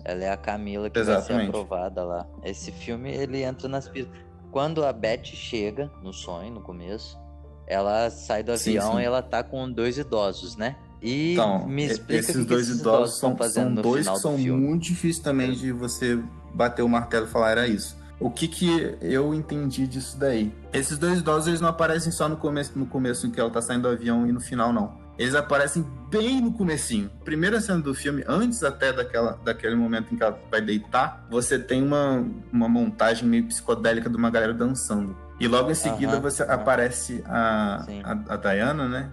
Ela 0.03 0.25
é 0.25 0.29
a 0.29 0.37
Camila 0.37 0.89
que 0.89 0.99
exatamente. 0.99 1.27
vai 1.27 1.45
ser 1.45 1.49
aprovada 1.49 2.03
lá. 2.03 2.27
Esse 2.43 2.71
filme, 2.71 3.11
ele 3.11 3.43
entra 3.43 3.67
nas 3.67 3.87
pistas. 3.87 4.13
Quando 4.51 4.85
a 4.85 4.93
Beth 4.93 5.25
chega 5.25 5.91
no 6.01 6.13
sonho, 6.13 6.53
no 6.53 6.61
começo, 6.61 7.19
ela 7.67 8.09
sai 8.09 8.43
do 8.43 8.51
avião 8.51 8.91
sim, 8.91 8.97
sim. 8.97 9.01
e 9.01 9.03
ela 9.03 9.21
tá 9.21 9.43
com 9.43 9.69
dois 9.71 9.97
idosos, 9.97 10.55
né? 10.55 10.75
E 11.01 11.33
então, 11.33 11.67
me 11.67 11.85
explica 11.85 12.19
esses 12.19 12.35
que 12.35 12.43
dois 12.45 12.67
que 12.67 12.79
idosos 12.79 13.19
são, 13.19 13.37
são 13.37 13.75
dois 13.75 14.07
que 14.07 14.19
são 14.19 14.37
muito 14.37 14.83
difíceis 14.83 15.19
também 15.19 15.53
de 15.53 15.71
você 15.71 16.19
bater 16.55 16.81
o 16.81 16.89
martelo 16.89 17.25
e 17.25 17.29
falar 17.29 17.51
era 17.51 17.67
isso. 17.67 17.97
O 18.19 18.31
que 18.31 18.47
que 18.47 18.97
eu 19.01 19.33
entendi 19.33 19.85
disso 19.85 20.17
daí? 20.17 20.53
Esses 20.71 20.97
dois 20.97 21.19
idosos 21.19 21.47
eles 21.47 21.61
não 21.61 21.67
aparecem 21.67 22.11
só 22.11 22.29
no 22.29 22.37
começo, 22.37 22.77
no 22.79 22.85
começo 22.85 23.27
em 23.27 23.31
que 23.31 23.39
ela 23.39 23.49
tá 23.49 23.61
saindo 23.61 23.83
do 23.83 23.89
avião 23.89 24.25
e 24.25 24.31
no 24.31 24.39
final 24.39 24.71
não. 24.71 24.97
Eles 25.17 25.35
aparecem 25.35 25.85
bem 26.09 26.41
no 26.41 26.53
comecinho. 26.53 27.09
Primeira 27.23 27.59
cena 27.61 27.79
do 27.79 27.93
filme, 27.93 28.23
antes 28.27 28.63
até 28.63 28.91
daquela, 28.91 29.39
daquele 29.43 29.75
momento 29.75 30.13
em 30.13 30.17
que 30.17 30.23
ela 30.23 30.37
vai 30.49 30.61
deitar, 30.61 31.25
você 31.29 31.59
tem 31.59 31.83
uma, 31.83 32.25
uma 32.51 32.67
montagem 32.67 33.27
meio 33.27 33.45
psicodélica 33.45 34.09
de 34.09 34.15
uma 34.15 34.29
galera 34.29 34.53
dançando. 34.53 35.15
E 35.39 35.47
logo 35.47 35.69
em 35.69 35.75
seguida 35.75 36.19
você 36.19 36.43
aparece 36.43 37.21
a, 37.25 37.85
a, 38.03 38.33
a 38.33 38.37
Diana, 38.37 38.87
né? 38.87 39.09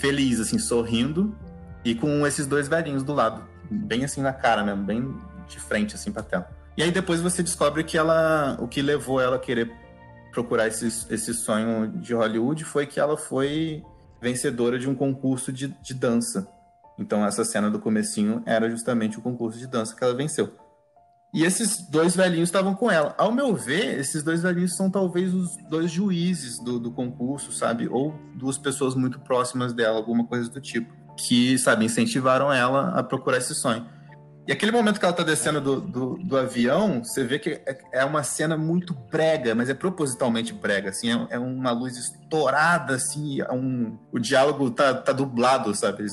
Feliz, 0.00 0.38
assim, 0.38 0.58
sorrindo, 0.58 1.34
e 1.84 1.94
com 1.94 2.24
esses 2.26 2.46
dois 2.46 2.68
velhinhos 2.68 3.02
do 3.02 3.12
lado. 3.12 3.42
Bem 3.68 4.04
assim 4.04 4.22
na 4.22 4.32
cara 4.32 4.62
mesmo, 4.62 4.84
bem 4.84 5.14
de 5.48 5.58
frente, 5.58 5.94
assim, 5.94 6.12
pra 6.12 6.22
tela. 6.22 6.48
E 6.76 6.82
aí 6.82 6.90
depois 6.90 7.20
você 7.20 7.42
descobre 7.42 7.84
que 7.84 7.96
ela, 7.96 8.56
o 8.60 8.66
que 8.66 8.82
levou 8.82 9.20
ela 9.20 9.36
a 9.36 9.38
querer 9.38 9.70
procurar 10.32 10.66
esse, 10.66 10.86
esse 10.86 11.32
sonho 11.32 11.88
de 11.88 12.12
Hollywood 12.12 12.64
foi 12.64 12.86
que 12.86 12.98
ela 12.98 13.16
foi 13.16 13.82
vencedora 14.20 14.78
de 14.78 14.88
um 14.88 14.94
concurso 14.94 15.52
de, 15.52 15.68
de 15.68 15.94
dança. 15.94 16.48
Então 16.98 17.24
essa 17.24 17.44
cena 17.44 17.70
do 17.70 17.78
comecinho 17.78 18.42
era 18.44 18.68
justamente 18.68 19.18
o 19.18 19.22
concurso 19.22 19.58
de 19.58 19.66
dança 19.66 19.94
que 19.94 20.02
ela 20.02 20.14
venceu. 20.14 20.52
E 21.34 21.42
esses 21.42 21.80
dois 21.90 22.14
velhinhos 22.14 22.48
estavam 22.48 22.76
com 22.76 22.88
ela. 22.88 23.12
Ao 23.18 23.32
meu 23.32 23.56
ver, 23.56 23.98
esses 23.98 24.22
dois 24.22 24.42
velhinhos 24.42 24.76
são 24.76 24.88
talvez 24.88 25.34
os 25.34 25.56
dois 25.68 25.90
juízes 25.90 26.62
do, 26.62 26.78
do 26.78 26.92
concurso, 26.92 27.50
sabe? 27.50 27.88
Ou 27.88 28.14
duas 28.36 28.56
pessoas 28.56 28.94
muito 28.94 29.18
próximas 29.18 29.72
dela, 29.72 29.96
alguma 29.96 30.24
coisa 30.26 30.48
do 30.48 30.60
tipo. 30.60 30.94
Que, 31.16 31.58
sabe, 31.58 31.84
incentivaram 31.84 32.52
ela 32.52 32.90
a 32.90 33.02
procurar 33.02 33.38
esse 33.38 33.52
sonho. 33.52 33.84
E 34.46 34.52
aquele 34.52 34.72
momento 34.72 34.98
que 34.98 35.04
ela 35.04 35.14
tá 35.14 35.22
descendo 35.22 35.60
do, 35.60 35.80
do, 35.80 36.18
do, 36.18 36.36
avião, 36.36 37.02
você 37.02 37.24
vê 37.24 37.38
que 37.38 37.50
é, 37.50 37.78
é 37.92 38.04
uma 38.04 38.22
cena 38.22 38.58
muito 38.58 38.92
brega, 38.92 39.54
mas 39.54 39.70
é 39.70 39.74
propositalmente 39.74 40.52
brega, 40.52 40.90
assim, 40.90 41.10
é, 41.10 41.26
é 41.30 41.38
uma 41.38 41.70
luz 41.70 41.96
estourada, 41.96 42.94
assim, 42.94 43.40
é 43.40 43.52
um, 43.52 43.98
o 44.12 44.18
diálogo 44.18 44.70
tá, 44.70 44.92
tá 44.92 45.12
dublado, 45.12 45.74
sabe? 45.74 46.04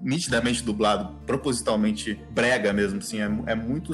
Nitidamente 0.00 0.62
dublado, 0.62 1.16
propositalmente 1.26 2.14
brega 2.30 2.72
mesmo, 2.72 2.98
assim, 2.98 3.20
é, 3.20 3.24
é 3.46 3.54
muito 3.56 3.92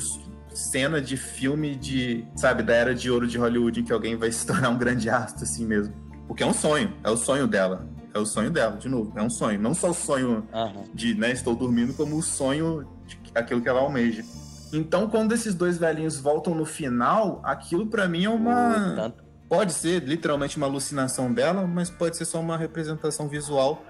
cena 0.54 1.00
de 1.00 1.16
filme 1.16 1.74
de, 1.74 2.26
sabe, 2.35 2.62
da 2.62 2.74
era 2.74 2.94
de 2.94 3.11
ouro 3.11 3.26
de 3.26 3.38
Hollywood, 3.38 3.80
em 3.80 3.85
que 3.85 3.92
alguém 3.92 4.14
vai 4.14 4.30
se 4.32 4.46
tornar 4.46 4.68
um 4.68 4.78
grande 4.78 5.09
astro, 5.09 5.44
assim 5.44 5.64
mesmo. 5.64 5.94
Porque 6.26 6.42
é 6.42 6.46
um 6.46 6.54
sonho, 6.54 6.92
é 7.02 7.11
o 7.11 7.16
sonho 7.16 7.46
dela. 7.46 7.88
É 8.12 8.18
o 8.18 8.24
sonho 8.24 8.50
dela, 8.50 8.78
de 8.78 8.88
novo. 8.88 9.12
É 9.14 9.22
um 9.22 9.28
sonho. 9.28 9.61
Não 9.61 9.74
só 9.74 9.90
o 9.90 9.94
sonho 9.94 10.48
Aham. 10.52 10.85
de, 10.94 11.14
né, 11.14 11.32
estou 11.32 11.54
dormindo, 11.54 11.92
como 11.92 12.16
o 12.16 12.22
sonho 12.22 12.95
aquilo 13.40 13.61
que 13.61 13.68
ela 13.68 13.81
almeja. 13.81 14.25
Então, 14.72 15.09
quando 15.09 15.33
esses 15.33 15.55
dois 15.55 15.79
velhinhos 15.79 16.18
voltam 16.18 16.55
no 16.55 16.64
final, 16.64 17.40
aquilo 17.44 17.87
pra 17.87 18.09
mim 18.09 18.25
é 18.25 18.31
uma. 18.31 19.12
Pode 19.49 19.72
ser 19.72 20.03
literalmente 20.03 20.57
uma 20.57 20.66
alucinação 20.66 21.33
dela, 21.33 21.66
mas 21.66 21.88
pode 21.88 22.16
ser 22.16 22.25
só 22.25 22.40
uma 22.40 22.57
representação 22.57 23.29
visual 23.29 23.81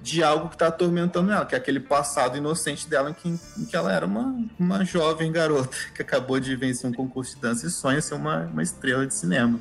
de 0.00 0.22
algo 0.22 0.48
que 0.48 0.56
tá 0.56 0.66
atormentando 0.66 1.30
ela, 1.30 1.46
que 1.46 1.54
é 1.54 1.58
aquele 1.58 1.78
passado 1.78 2.36
inocente 2.36 2.88
dela 2.88 3.10
em 3.10 3.14
que, 3.14 3.28
em 3.28 3.64
que 3.64 3.76
ela 3.76 3.92
era 3.92 4.04
uma, 4.04 4.34
uma 4.58 4.84
jovem 4.84 5.30
garota 5.30 5.76
que 5.94 6.02
acabou 6.02 6.40
de 6.40 6.54
vencer 6.56 6.90
um 6.90 6.92
concurso 6.92 7.36
de 7.36 7.40
dança 7.40 7.66
e 7.66 7.70
sonha 7.70 8.00
ser 8.00 8.14
uma, 8.14 8.46
uma 8.46 8.62
estrela 8.62 9.06
de 9.06 9.14
cinema. 9.14 9.60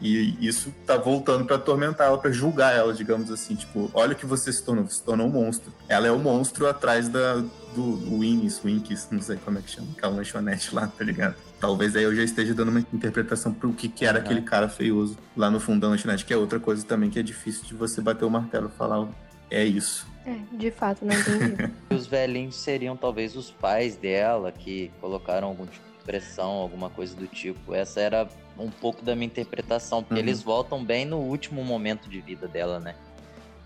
E 0.00 0.36
isso 0.46 0.72
tá 0.86 0.96
voltando 0.96 1.46
pra 1.46 1.56
atormentar 1.56 2.06
ela, 2.06 2.18
pra 2.18 2.30
julgar 2.30 2.76
ela, 2.76 2.92
digamos 2.92 3.30
assim. 3.30 3.54
Tipo, 3.54 3.90
olha 3.94 4.12
o 4.12 4.16
que 4.16 4.26
você 4.26 4.52
se 4.52 4.62
tornou, 4.62 4.86
você 4.86 4.96
se 4.96 5.02
tornou 5.02 5.26
um 5.26 5.30
monstro. 5.30 5.72
Ela 5.88 6.06
é 6.06 6.10
o 6.10 6.18
monstro 6.18 6.68
atrás 6.68 7.08
da, 7.08 7.42
do 7.76 8.18
Winnie's, 8.18 8.60
Winkies, 8.64 9.08
não 9.10 9.20
sei 9.20 9.36
como 9.36 9.58
é 9.58 9.62
que 9.62 9.70
chama, 9.70 9.88
aquela 9.96 10.16
lanchonete 10.16 10.74
lá, 10.74 10.86
tá 10.86 11.04
ligado? 11.04 11.36
Talvez 11.60 11.94
aí 11.94 12.02
eu 12.04 12.14
já 12.14 12.22
esteja 12.24 12.54
dando 12.54 12.70
uma 12.70 12.80
interpretação 12.80 13.52
pro 13.52 13.72
que, 13.72 13.88
que 13.88 14.04
era 14.04 14.18
aquele 14.18 14.42
cara 14.42 14.68
feioso 14.68 15.16
lá 15.36 15.50
no 15.50 15.60
fundo 15.60 15.80
da 15.80 15.88
lanchonete, 15.88 16.24
que 16.24 16.32
é 16.32 16.36
outra 16.36 16.58
coisa 16.58 16.84
também 16.84 17.10
que 17.10 17.18
é 17.18 17.22
difícil 17.22 17.64
de 17.64 17.74
você 17.74 18.00
bater 18.00 18.24
o 18.24 18.30
martelo 18.30 18.70
e 18.74 18.76
falar, 18.76 19.06
é 19.50 19.64
isso. 19.64 20.06
É, 20.24 20.36
de 20.56 20.70
fato, 20.70 21.04
não 21.04 21.14
entendi. 21.14 21.56
E 21.90 21.94
os 21.94 22.06
velhinhos 22.06 22.56
seriam 22.56 22.96
talvez 22.96 23.36
os 23.36 23.50
pais 23.50 23.96
dela 23.96 24.50
que 24.50 24.90
colocaram 25.00 25.46
algum 25.48 25.66
tipo 25.66 25.84
de 25.98 26.04
pressão, 26.04 26.50
alguma 26.50 26.90
coisa 26.90 27.14
do 27.14 27.26
tipo. 27.28 27.72
Essa 27.74 28.00
era 28.00 28.28
um 28.58 28.70
pouco 28.70 29.04
da 29.04 29.14
minha 29.14 29.26
interpretação, 29.26 30.02
porque 30.02 30.14
Uhum. 30.14 30.20
eles 30.26 30.42
voltam 30.42 30.84
bem 30.84 31.04
no 31.04 31.18
último 31.18 31.62
momento 31.64 32.08
de 32.08 32.20
vida 32.20 32.48
dela, 32.48 32.80
né? 32.80 32.96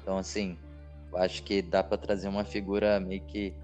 Então, 0.03 0.18
assim, 0.18 0.59
eu 1.12 1.18
acho 1.18 1.42
que 1.42 1.62
dá 1.62 1.83
pra 1.83 1.96
trazer 1.96 2.29
uma 2.29 2.44
figura 2.44 3.01
meio 3.01 3.23
que 3.23 3.55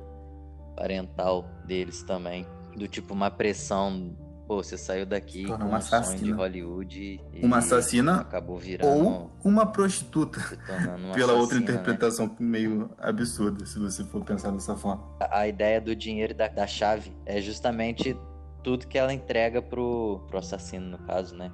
parental 0.77 1.45
deles 1.65 2.03
também. 2.03 2.47
Do 2.77 2.87
tipo, 2.87 3.15
uma 3.15 3.31
pressão. 3.31 4.15
Pô, 4.47 4.63
você 4.63 4.79
saiu 4.79 5.05
daqui 5.05 5.45
Torna 5.45 5.65
com 5.65 5.71
uma 5.71 5.79
um 5.79 5.81
sonho 5.81 6.03
de 6.03 6.07
assassina. 6.07 6.37
Hollywood 6.37 7.21
e 7.33 7.45
Uma 7.45 7.57
assassina 7.59 8.21
acabou 8.21 8.57
virando, 8.59 8.89
Ou 8.89 9.31
uma 9.43 9.67
prostituta, 9.67 10.39
uma 11.03 11.15
pela 11.15 11.33
outra 11.33 11.57
assassina, 11.57 11.61
né? 11.61 11.73
interpretação 11.73 12.37
meio 12.39 12.89
absurda, 12.97 13.67
se 13.67 13.77
você 13.81 14.05
for 14.05 14.25
pensar 14.25 14.53
dessa 14.53 14.77
forma. 14.77 15.03
A 15.19 15.41
a 15.41 15.49
ideia 15.49 15.81
do 15.81 15.97
dinheiro 15.97 16.33
e 16.33 16.37
da, 16.37 16.47
da 16.47 16.65
chave 16.65 17.13
é 17.25 17.41
justamente 17.41 18.17
tudo 18.63 18.87
que 18.87 18.97
ela 18.97 19.13
entrega 19.13 19.61
pro, 19.61 20.21
pro 20.29 20.39
assassino, 20.39 20.91
no 20.91 20.99
caso, 20.99 21.35
né? 21.35 21.51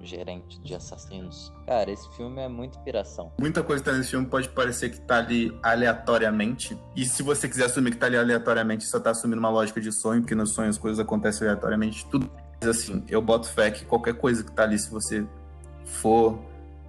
Gerente 0.00 0.60
de 0.60 0.74
assassinos. 0.74 1.52
Cara, 1.66 1.90
esse 1.90 2.08
filme 2.16 2.40
é 2.40 2.48
muita 2.48 2.76
inspiração. 2.76 3.32
Muita 3.38 3.62
coisa 3.62 3.82
que 3.82 3.90
tá 3.90 3.96
nesse 3.96 4.10
filme 4.10 4.26
pode 4.26 4.48
parecer 4.48 4.90
que 4.90 5.00
tá 5.00 5.18
ali 5.18 5.56
aleatoriamente. 5.62 6.76
E 6.96 7.04
se 7.04 7.22
você 7.22 7.48
quiser 7.48 7.66
assumir 7.66 7.92
que 7.92 7.96
tá 7.96 8.06
ali 8.06 8.16
aleatoriamente, 8.16 8.84
só 8.84 8.98
tá 8.98 9.10
assumindo 9.10 9.38
uma 9.38 9.50
lógica 9.50 9.80
de 9.80 9.92
sonho, 9.92 10.22
porque 10.22 10.34
nos 10.34 10.52
sonhos 10.54 10.76
as 10.76 10.82
coisas 10.82 10.98
acontecem 11.00 11.46
aleatoriamente. 11.46 12.04
Tudo. 12.06 12.30
Mas 12.60 12.68
assim, 12.68 13.04
eu 13.08 13.22
boto 13.22 13.48
fé 13.48 13.70
que 13.70 13.84
qualquer 13.84 14.14
coisa 14.14 14.42
que 14.42 14.52
tá 14.52 14.64
ali, 14.64 14.78
se 14.78 14.90
você 14.90 15.26
for 15.84 16.38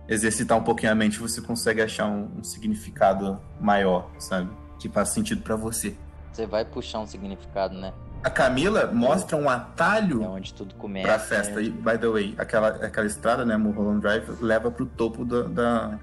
exercitar 0.07 0.57
um 0.57 0.63
pouquinho 0.63 0.91
a 0.91 0.95
mente, 0.95 1.19
você 1.19 1.41
consegue 1.41 1.81
achar 1.81 2.07
um, 2.07 2.29
um 2.39 2.43
significado 2.43 3.39
maior, 3.59 4.09
sabe? 4.19 4.49
Que 4.79 4.89
faz 4.89 5.09
sentido 5.09 5.41
pra 5.41 5.55
você. 5.55 5.95
Você 6.31 6.47
vai 6.47 6.65
puxar 6.65 6.99
um 6.99 7.07
significado, 7.07 7.75
né? 7.75 7.93
A 8.23 8.29
Camila 8.29 8.87
mostra 8.91 9.35
um 9.35 9.49
atalho 9.49 10.23
É 10.23 10.27
onde 10.27 10.53
tudo 10.53 10.73
começa. 10.75 11.07
pra 11.07 11.19
festa. 11.19 11.55
né? 11.55 11.63
E, 11.63 11.69
by 11.69 11.97
the 11.97 12.07
way, 12.07 12.33
aquela, 12.37 12.69
aquela 12.69 13.05
estrada, 13.05 13.43
né, 13.45 13.57
Mulholland 13.57 13.99
Drive, 14.01 14.29
leva 14.41 14.71
pro 14.71 14.85
topo 14.85 15.25
da, 15.25 15.43
da, 15.43 15.99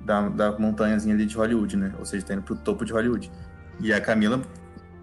da, 0.00 0.28
da 0.28 0.58
montanhazinha 0.58 1.14
ali 1.14 1.26
de 1.26 1.36
Hollywood, 1.36 1.76
né? 1.76 1.94
Ou 1.98 2.04
seja, 2.06 2.24
tá 2.24 2.32
indo 2.34 2.42
pro 2.42 2.56
topo 2.56 2.84
de 2.84 2.92
Hollywood. 2.92 3.30
E 3.78 3.92
a 3.92 4.00
Camila 4.00 4.40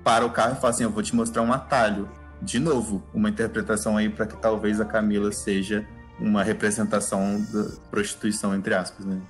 para 0.04 0.26
o 0.26 0.32
carro 0.32 0.54
e 0.54 0.56
fala 0.56 0.70
assim, 0.70 0.84
eu 0.84 0.90
vou 0.90 1.04
te 1.04 1.16
mostrar 1.16 1.42
um 1.44 1.54
atalho. 1.54 2.10
De 2.42 2.60
novo, 2.60 3.04
uma 3.14 3.30
interpretação 3.30 3.98
aí 3.98 4.10
para 4.10 4.26
que 4.26 4.38
talvez 4.38 4.80
a 4.82 4.86
Camila 4.86 5.32
seja 5.32 5.88
uma 6.20 6.42
representação 6.44 7.40
da 7.52 7.70
prostituição, 7.92 8.56
entre 8.56 8.74
aspas, 8.74 9.06
né? 9.06 9.22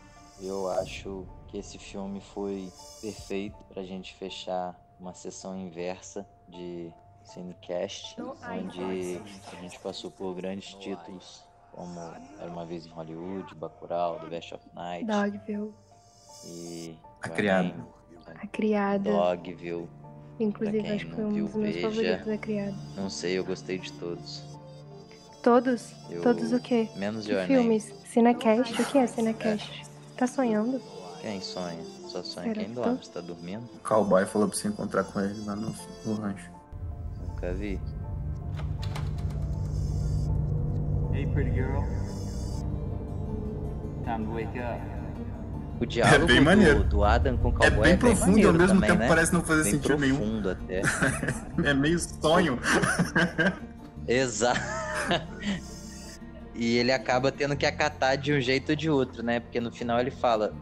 Eu 0.41 0.69
acho 0.69 1.25
que 1.47 1.57
esse 1.57 1.77
filme 1.77 2.21
foi 2.33 2.71
perfeito 3.01 3.57
pra 3.73 3.83
gente 3.83 4.13
fechar 4.15 4.75
uma 4.99 5.13
sessão 5.13 5.57
inversa 5.57 6.25
de 6.47 6.91
Cinecast, 7.27 8.19
No 8.19 8.35
onde 8.49 9.21
a 9.51 9.55
gente 9.61 9.79
passou 9.79 10.09
por 10.11 10.33
grandes 10.35 10.73
títulos 10.75 11.43
como 11.71 11.99
Era 12.39 12.49
Uma 12.49 12.65
Vez 12.65 12.85
em 12.85 12.89
Hollywood, 12.89 13.53
Bacurau, 13.55 14.19
The 14.19 14.27
Best 14.27 14.53
of 14.55 14.63
Night 14.73 15.05
Dogville, 15.05 15.73
e... 16.45 16.97
A 17.21 17.29
Criada. 17.29 17.75
A 18.41 18.47
Criada. 18.47 19.11
Dogville, 19.11 19.87
Inclusive, 20.39 20.91
acho 20.91 21.05
que 21.05 21.11
não 21.11 21.15
foi 21.15 21.25
um 21.25 21.29
viu, 21.33 21.45
dos 21.45 21.55
meus 21.55 21.75
veja. 21.75 21.89
favoritos, 21.89 22.27
A 22.29 22.37
Criada. 22.37 22.75
não 22.95 23.09
sei, 23.09 23.37
eu 23.37 23.43
gostei 23.45 23.77
de 23.77 23.91
todos. 23.93 24.43
Todos? 25.43 25.93
Eu- 26.09 26.21
Todos 26.23 26.51
o 26.51 26.59
quê? 26.59 26.89
Menos 26.95 27.25
Que 27.25 27.31
Your 27.31 27.41
Name. 27.41 27.55
filmes? 27.55 27.83
Cinecast? 28.05 28.81
O 28.81 28.85
que 28.85 28.97
é 28.97 29.07
Cinecast? 29.07 29.85
Tá 30.17 30.25
sonhando? 30.27 30.81
Quem 31.21 31.41
sonha? 31.41 31.83
Só 32.07 32.23
sonha 32.23 32.47
Será 32.47 32.53
quem 32.55 32.65
que 32.69 32.71
dorme. 32.75 32.97
Você 33.03 33.11
tá 33.11 33.21
dormindo? 33.21 33.65
O 33.75 33.79
cowboy 33.79 34.25
falou 34.25 34.47
pra 34.47 34.57
você 34.57 34.67
encontrar 34.67 35.03
com 35.03 35.19
ele 35.19 35.43
lá 35.45 35.55
no, 35.55 35.73
no 36.05 36.13
rancho. 36.15 36.49
Nunca 37.37 37.53
vi. 37.53 37.79
Hey, 41.13 41.27
pretty 41.27 41.51
girl. 41.51 41.83
Time 44.03 44.25
to 44.25 44.31
wake 44.31 44.57
up. 44.57 44.81
O 45.79 45.85
diálogo 45.85 46.25
bem 46.25 46.37
do, 46.37 46.41
maneiro. 46.45 46.83
do 46.83 47.03
Adam 47.03 47.37
com 47.37 47.49
o 47.49 47.51
É 47.51 47.69
cowboy 47.69 47.83
bem 47.83 47.97
profundo 47.97 48.39
e 48.39 48.43
maneiro 48.43 48.49
ao 48.49 48.53
mesmo 48.55 48.73
também, 48.81 48.89
tempo 48.89 49.01
né? 49.01 49.07
parece 49.07 49.33
não 49.33 49.43
fazer 49.43 49.63
bem 49.63 49.71
sentido 49.73 49.97
nenhum. 49.99 50.17
profundo 50.17 50.49
até. 50.49 50.81
É 51.63 51.73
meio 51.75 51.99
sonho. 51.99 52.59
Exato. 54.07 54.59
e 56.55 56.77
ele 56.77 56.91
acaba 56.91 57.31
tendo 57.31 57.55
que 57.55 57.67
acatar 57.67 58.17
de 58.17 58.33
um 58.33 58.41
jeito 58.41 58.69
ou 58.69 58.75
de 58.75 58.89
outro, 58.89 59.21
né? 59.21 59.39
Porque 59.39 59.59
no 59.59 59.71
final 59.71 59.99
ele 59.99 60.09
fala. 60.09 60.55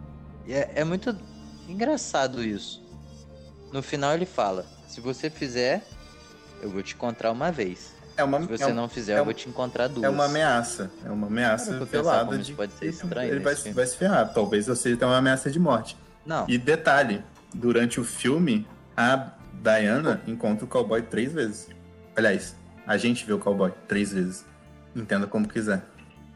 É, 0.46 0.82
é 0.82 0.84
muito 0.84 1.16
engraçado 1.70 2.44
isso. 2.44 2.84
No 3.72 3.82
final 3.82 4.14
ele 4.14 4.26
fala: 4.26 4.66
se 4.90 5.00
você 5.00 5.30
fizer, 5.30 5.82
eu 6.66 6.72
vou 6.72 6.82
te 6.84 6.94
encontrar 6.96 7.32
uma 7.32 7.52
vez. 7.52 7.94
É 8.18 8.24
uma, 8.24 8.40
Se 8.42 8.48
você 8.48 8.64
é 8.64 8.68
um- 8.68 8.74
não 8.74 8.88
fizer, 8.90 9.14
é 9.14 9.18
eu 9.18 9.22
um- 9.22 9.26
vou 9.26 9.34
te 9.34 9.48
encontrar 9.50 9.88
duas. 9.88 10.04
É 10.06 10.10
uma 10.10 10.26
ameaça. 10.26 10.90
É 11.06 11.10
uma 11.10 11.28
ameaça 11.28 11.84
velada 11.86 12.26
como 12.26 12.38
de 12.40 12.54
pode 12.54 12.72
ser 12.74 12.80
que 12.80 12.86
estranho 12.88 13.30
Ele 13.32 13.40
vai, 13.42 13.56
vai 13.56 13.86
se 13.86 13.98
ferrar. 13.98 14.34
Talvez 14.34 14.68
eu 14.68 14.76
seja 14.76 14.96
até 14.96 15.06
uma 15.06 15.18
ameaça 15.18 15.52
de 15.52 15.60
morte. 15.60 15.98
Não, 16.26 16.46
E 16.50 16.58
detalhe, 16.58 17.22
durante 17.54 18.00
o 18.00 18.04
filme, 18.04 18.66
a 18.98 19.32
Diana 19.62 20.22
encontra 20.26 20.66
o 20.66 20.68
cowboy 20.68 21.02
três 21.02 21.32
vezes. 21.34 21.68
Aliás, 22.16 22.56
a 22.88 22.98
gente 22.98 23.26
vê 23.26 23.34
o 23.34 23.40
cowboy 23.40 23.72
três 23.88 24.12
vezes. 24.14 24.46
Entenda 24.96 25.28
como 25.28 25.48
quiser. 25.48 25.84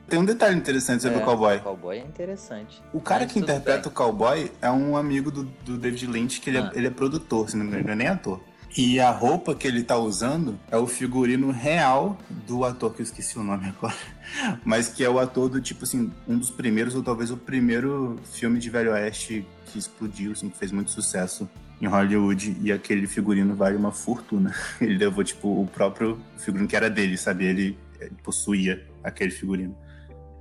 Tem 0.09 0.19
um 0.19 0.25
detalhe 0.25 0.55
interessante 0.57 1.03
sobre 1.03 1.19
é, 1.19 1.21
o 1.21 1.25
cowboy. 1.25 1.57
O 1.57 1.61
cowboy 1.61 1.97
é 1.97 2.01
interessante. 2.03 2.81
O 2.91 2.99
cara 2.99 3.23
Mas 3.23 3.31
que 3.31 3.39
interpreta 3.39 3.83
bem. 3.83 3.87
o 3.89 3.91
cowboy 3.91 4.51
é 4.61 4.69
um 4.69 4.97
amigo 4.97 5.31
do, 5.31 5.43
do 5.43 5.77
David 5.77 6.07
Lynch, 6.07 6.41
que 6.41 6.49
ele, 6.49 6.57
Ah. 6.57 6.71
é, 6.73 6.77
ele 6.77 6.87
é 6.87 6.89
produtor, 6.89 7.49
se 7.49 7.55
não 7.55 7.63
me 7.63 7.69
engano, 7.69 7.81
ele 7.83 7.87
não 7.87 7.93
é 7.93 7.95
nem 7.95 8.07
ator. 8.07 8.41
E 8.77 8.99
a 8.99 9.09
roupa 9.09 9.55
que 9.55 9.67
ele 9.67 9.83
tá 9.83 9.97
usando 9.97 10.59
é 10.69 10.77
o 10.77 10.85
figurino 10.85 11.51
real 11.51 12.17
do 12.47 12.63
ator, 12.63 12.93
que 12.93 13.01
eu 13.01 13.03
esqueci 13.03 13.37
o 13.37 13.43
nome 13.43 13.67
agora. 13.67 13.95
Mas 14.63 14.89
que 14.89 15.03
é 15.03 15.09
o 15.09 15.17
ator 15.17 15.49
do, 15.49 15.59
tipo 15.59 15.85
assim, 15.85 16.11
um 16.27 16.37
dos 16.37 16.51
primeiros, 16.51 16.93
ou 16.93 17.01
talvez 17.01 17.31
o 17.31 17.37
primeiro 17.37 18.17
filme 18.31 18.59
de 18.59 18.69
Velho 18.69 18.91
Oeste 18.91 19.45
que 19.65 19.79
explodiu, 19.79 20.33
assim, 20.33 20.49
que 20.49 20.57
fez 20.57 20.71
muito 20.71 20.91
sucesso 20.91 21.49
em 21.81 21.87
Hollywood. 21.87 22.57
E 22.61 22.71
aquele 22.71 23.07
figurino 23.07 23.55
vale 23.55 23.75
uma 23.75 23.91
fortuna. 23.91 24.53
Ele 24.79 24.97
levou, 24.97 25.23
tipo, 25.23 25.61
o 25.61 25.65
próprio 25.65 26.19
figurino 26.37 26.67
que 26.67 26.75
era 26.75 26.89
dele, 26.89 27.17
sabe? 27.17 27.45
Ele 27.45 27.77
eh, 27.99 28.11
possuía 28.23 28.85
aquele 29.03 29.31
figurino. 29.31 29.75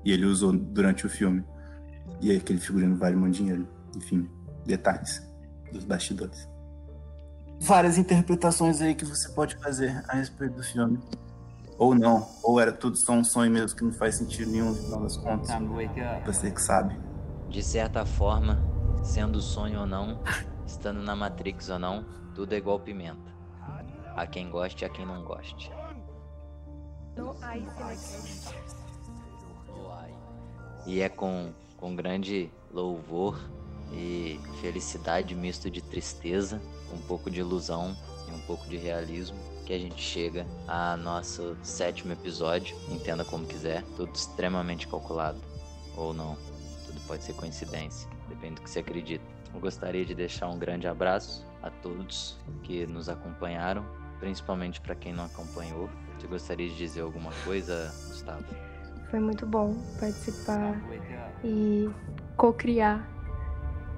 E 0.04 0.12
ele 0.12 0.24
usou 0.24 0.52
durante 0.52 1.04
o 1.04 1.08
filme. 1.08 1.42
E 2.20 2.34
aquele 2.34 2.60
figurino 2.60 2.96
vale 2.96 3.16
muito 3.16 3.34
dinheiro. 3.34 3.66
Enfim, 3.96 4.28
detalhes 4.64 5.22
dos 5.72 5.84
bastidores. 5.84 6.48
Várias 7.60 7.98
interpretações 7.98 8.80
aí 8.80 8.94
que 8.94 9.04
você 9.04 9.28
pode 9.30 9.56
fazer 9.56 10.04
a 10.08 10.14
respeito 10.14 10.54
do 10.54 10.62
filme. 10.62 10.98
Ou 11.78 11.94
não. 11.94 12.28
Ou 12.42 12.60
era 12.60 12.72
tudo 12.72 12.96
só 12.96 13.12
um 13.12 13.24
sonho 13.24 13.50
mesmo 13.50 13.76
que 13.76 13.84
não 13.84 13.92
faz 13.92 14.16
sentido 14.16 14.50
nenhum 14.50 14.70
no 14.70 14.76
final 14.76 15.00
das 15.00 15.16
contas. 15.16 15.48
Wake 15.48 16.00
up. 16.00 16.26
Você 16.26 16.50
que 16.50 16.60
sabe. 16.60 16.98
De 17.48 17.62
certa 17.62 18.04
forma, 18.04 18.58
sendo 19.02 19.40
sonho 19.40 19.80
ou 19.80 19.86
não, 19.86 20.20
estando 20.66 21.00
na 21.02 21.16
Matrix 21.16 21.68
ou 21.68 21.78
não, 21.78 22.04
tudo 22.34 22.52
é 22.52 22.56
igual 22.58 22.78
pimenta. 22.80 23.28
A 24.14 24.26
quem 24.26 24.50
goste 24.50 24.84
e 24.84 24.86
a 24.86 24.88
quem 24.88 25.06
não 25.06 25.22
goste. 25.22 25.70
E 30.86 31.00
é 31.00 31.08
com, 31.08 31.52
com 31.76 31.94
grande 31.94 32.50
louvor 32.72 33.38
e 33.92 34.38
felicidade 34.60 35.34
misto 35.34 35.70
de 35.70 35.82
tristeza, 35.82 36.60
um 36.92 36.98
pouco 36.98 37.30
de 37.30 37.40
ilusão 37.40 37.96
e 38.28 38.30
um 38.32 38.40
pouco 38.40 38.68
de 38.68 38.76
realismo 38.76 39.36
que 39.66 39.72
a 39.72 39.78
gente 39.78 40.00
chega 40.00 40.46
a 40.66 40.96
nosso 40.96 41.56
sétimo 41.62 42.12
episódio, 42.12 42.74
entenda 42.88 43.24
como 43.24 43.46
quiser, 43.46 43.82
tudo 43.96 44.10
extremamente 44.14 44.88
calculado 44.88 45.38
ou 45.96 46.14
não. 46.14 46.38
pode 47.06 47.22
ser 47.22 47.34
coincidência, 47.34 48.08
depende 48.28 48.56
do 48.56 48.62
que 48.62 48.70
você 48.70 48.78
acredita. 48.78 49.24
Eu 49.52 49.60
gostaria 49.60 50.04
de 50.04 50.14
deixar 50.14 50.48
um 50.48 50.58
grande 50.58 50.86
abraço 50.86 51.46
a 51.62 51.70
todos 51.70 52.38
que 52.62 52.86
nos 52.86 53.08
acompanharam, 53.08 53.84
principalmente 54.20 54.80
para 54.80 54.94
quem 54.94 55.12
não 55.12 55.24
acompanhou. 55.24 55.88
Você 56.18 56.26
gostaria 56.26 56.68
de 56.68 56.76
dizer 56.76 57.02
alguma 57.02 57.30
coisa, 57.44 57.92
Gustavo? 58.08 58.44
Foi 59.10 59.20
muito 59.20 59.46
bom 59.46 59.74
participar 59.98 60.80
e 61.44 61.88
co-criar 62.36 63.08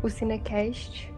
o 0.02 0.08
Cinecast. 0.08 1.12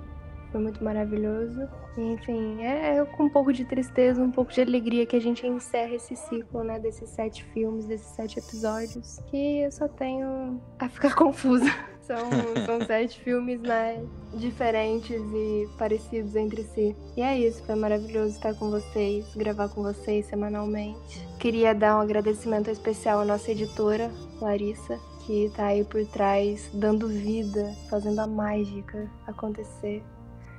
Foi 0.53 0.61
muito 0.61 0.85
maravilhoso. 0.85 1.67
Enfim, 1.97 2.63
é, 2.63 2.97
é 2.97 3.05
com 3.05 3.25
um 3.25 3.29
pouco 3.31 3.55
de 3.55 3.65
tristeza, 3.65 4.23
um 4.23 4.31
pouco 4.31 4.53
de 4.53 4.61
alegria 4.61 5.07
que 5.07 5.17
a 5.17 5.21
gente 5.21 5.47
encerra 5.47 5.95
esse 5.95 6.15
ciclo, 6.15 6.63
né? 6.63 6.79
Desses 6.79 7.09
sete 7.09 7.43
filmes, 7.43 7.87
desses 7.87 8.15
sete 8.15 8.39
episódios. 8.39 9.19
Que 9.31 9.63
eu 9.63 9.73
só 9.73 9.89
tenho 9.89 10.61
a 10.79 10.89
ficar 10.91 11.15
confusa. 11.17 11.65
São, 12.03 12.19
são 12.67 12.85
sete 12.87 13.19
filmes, 13.21 13.63
né? 13.63 14.05
Diferentes 14.35 15.23
e 15.23 15.69
parecidos 15.79 16.37
entre 16.37 16.65
si. 16.65 16.95
E 17.17 17.23
é 17.23 17.39
isso, 17.39 17.65
foi 17.65 17.75
maravilhoso 17.75 18.35
estar 18.35 18.55
com 18.55 18.71
vocês, 18.71 19.35
gravar 19.35 19.71
com 19.71 19.83
vocês 19.83 20.27
semanalmente. 20.27 21.27
Queria 21.39 21.75
dar 21.75 21.97
um 21.97 22.01
agradecimento 22.01 22.71
especial 22.71 23.21
à 23.21 23.25
nossa 23.25 23.51
editora, 23.53 24.11
Larissa, 24.41 24.99
que 25.25 25.51
tá 25.57 25.67
aí 25.67 25.85
por 25.85 26.05
trás, 26.07 26.69
dando 26.75 27.09
vida, 27.09 27.73
fazendo 27.89 28.21
a 28.21 28.27
mágica 28.27 29.09
acontecer 29.27 30.03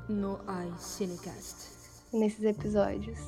No 0.09 0.39
I 0.47 0.71
Cinecast. 0.77 1.71
nesses 2.13 2.43
episódios. 2.43 3.19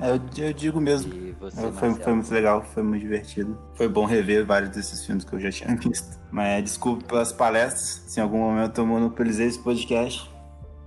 É, 0.00 0.10
eu, 0.10 0.20
eu 0.46 0.52
digo 0.52 0.80
mesmo. 0.80 1.12
E 1.12 1.32
você, 1.32 1.60
É, 1.66 1.72
Foi, 1.72 1.92
foi 1.94 2.12
muito 2.12 2.32
legal, 2.32 2.62
foi 2.62 2.82
muito 2.82 3.02
divertido. 3.02 3.58
Foi 3.74 3.88
bom 3.88 4.04
rever 4.04 4.46
vários 4.46 4.70
desses 4.70 5.04
filmes 5.04 5.24
que 5.24 5.32
eu 5.34 5.40
já 5.40 5.50
tinha 5.50 5.74
visto. 5.76 6.18
Mas 6.30 6.62
desculpe 6.64 7.04
pelas 7.04 7.32
palestras, 7.32 8.02
se 8.06 8.20
em 8.20 8.22
algum 8.22 8.38
momento 8.38 8.78
eu 8.80 8.86
monopolizei 8.86 9.46
esse 9.46 9.58
podcast. 9.58 10.30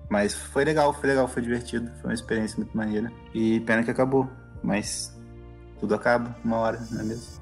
Mas 0.10 0.34
foi 0.34 0.64
legal, 0.66 0.94
foi 0.94 1.10
legal, 1.10 1.28
foi 1.28 1.42
divertido. 1.42 1.90
Foi 2.02 2.10
uma 2.10 2.14
experiência 2.14 2.58
muito 2.58 2.76
maneira. 2.76 3.12
E 3.34 3.60
pena 3.62 3.84
que 3.84 3.92
acabou. 3.92 4.30
Mas 4.64 5.18
tudo 5.80 5.96
acaba 5.96 6.36
uma 6.44 6.58
hora, 6.58 6.80
não 6.92 7.02
é 7.02 7.04
mesmo? 7.04 7.42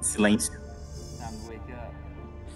Silêncio. 0.00 0.60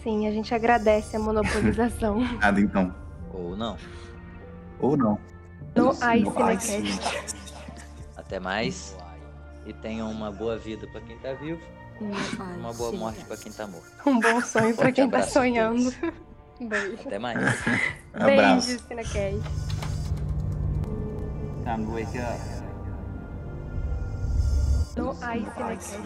Sim, 0.03 0.27
a 0.27 0.31
gente 0.31 0.55
agradece 0.55 1.17
a 1.17 1.19
monopolização. 1.19 2.21
Nada 2.41 2.61
então. 2.61 2.95
Ou 3.35 3.57
não. 3.57 3.77
Ou 4.81 4.97
não. 4.97 5.19
No. 5.75 5.93
Cinecast. 5.95 7.37
Até 8.17 8.41
mais. 8.41 8.97
E 9.65 9.73
tenham 9.73 10.11
uma 10.11 10.31
boa 10.31 10.57
vida 10.57 10.87
pra 10.87 11.01
quem 11.01 11.19
tá 11.19 11.33
vivo, 11.35 11.61
I 12.01 12.59
uma 12.59 12.73
boa 12.73 12.93
morte 12.93 13.25
pra 13.25 13.37
Cinecast. 13.37 13.43
quem 13.43 13.53
tá 13.53 13.67
morto. 13.67 13.91
Um 14.07 14.21
bom 14.21 14.41
sonho 14.41 14.75
pra 14.75 14.85
Forte 14.85 14.95
quem 14.95 15.11
tá 15.11 15.23
sonhando. 15.23 15.93
Beijo. 16.61 17.03
Até 17.07 17.19
mais. 17.19 17.39
Abraço. 18.15 18.67
Beijo, 18.69 18.83
Cinecast. 18.87 19.43
Time 21.65 21.85
to 21.85 21.93
wake 21.93 22.19
up. 22.19 22.41
No 24.97 25.17
Ai 25.21 25.41
Cinecast. 25.41 25.99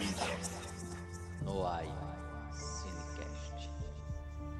No 1.45 1.65
AI 1.65 1.87
Cinecast. 2.53 3.69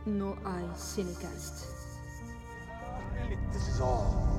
No 0.06 0.38
I 0.46 0.70
Cinecast. 0.76 1.81
This 3.82 3.88
is 3.88 3.94
all 3.96 4.31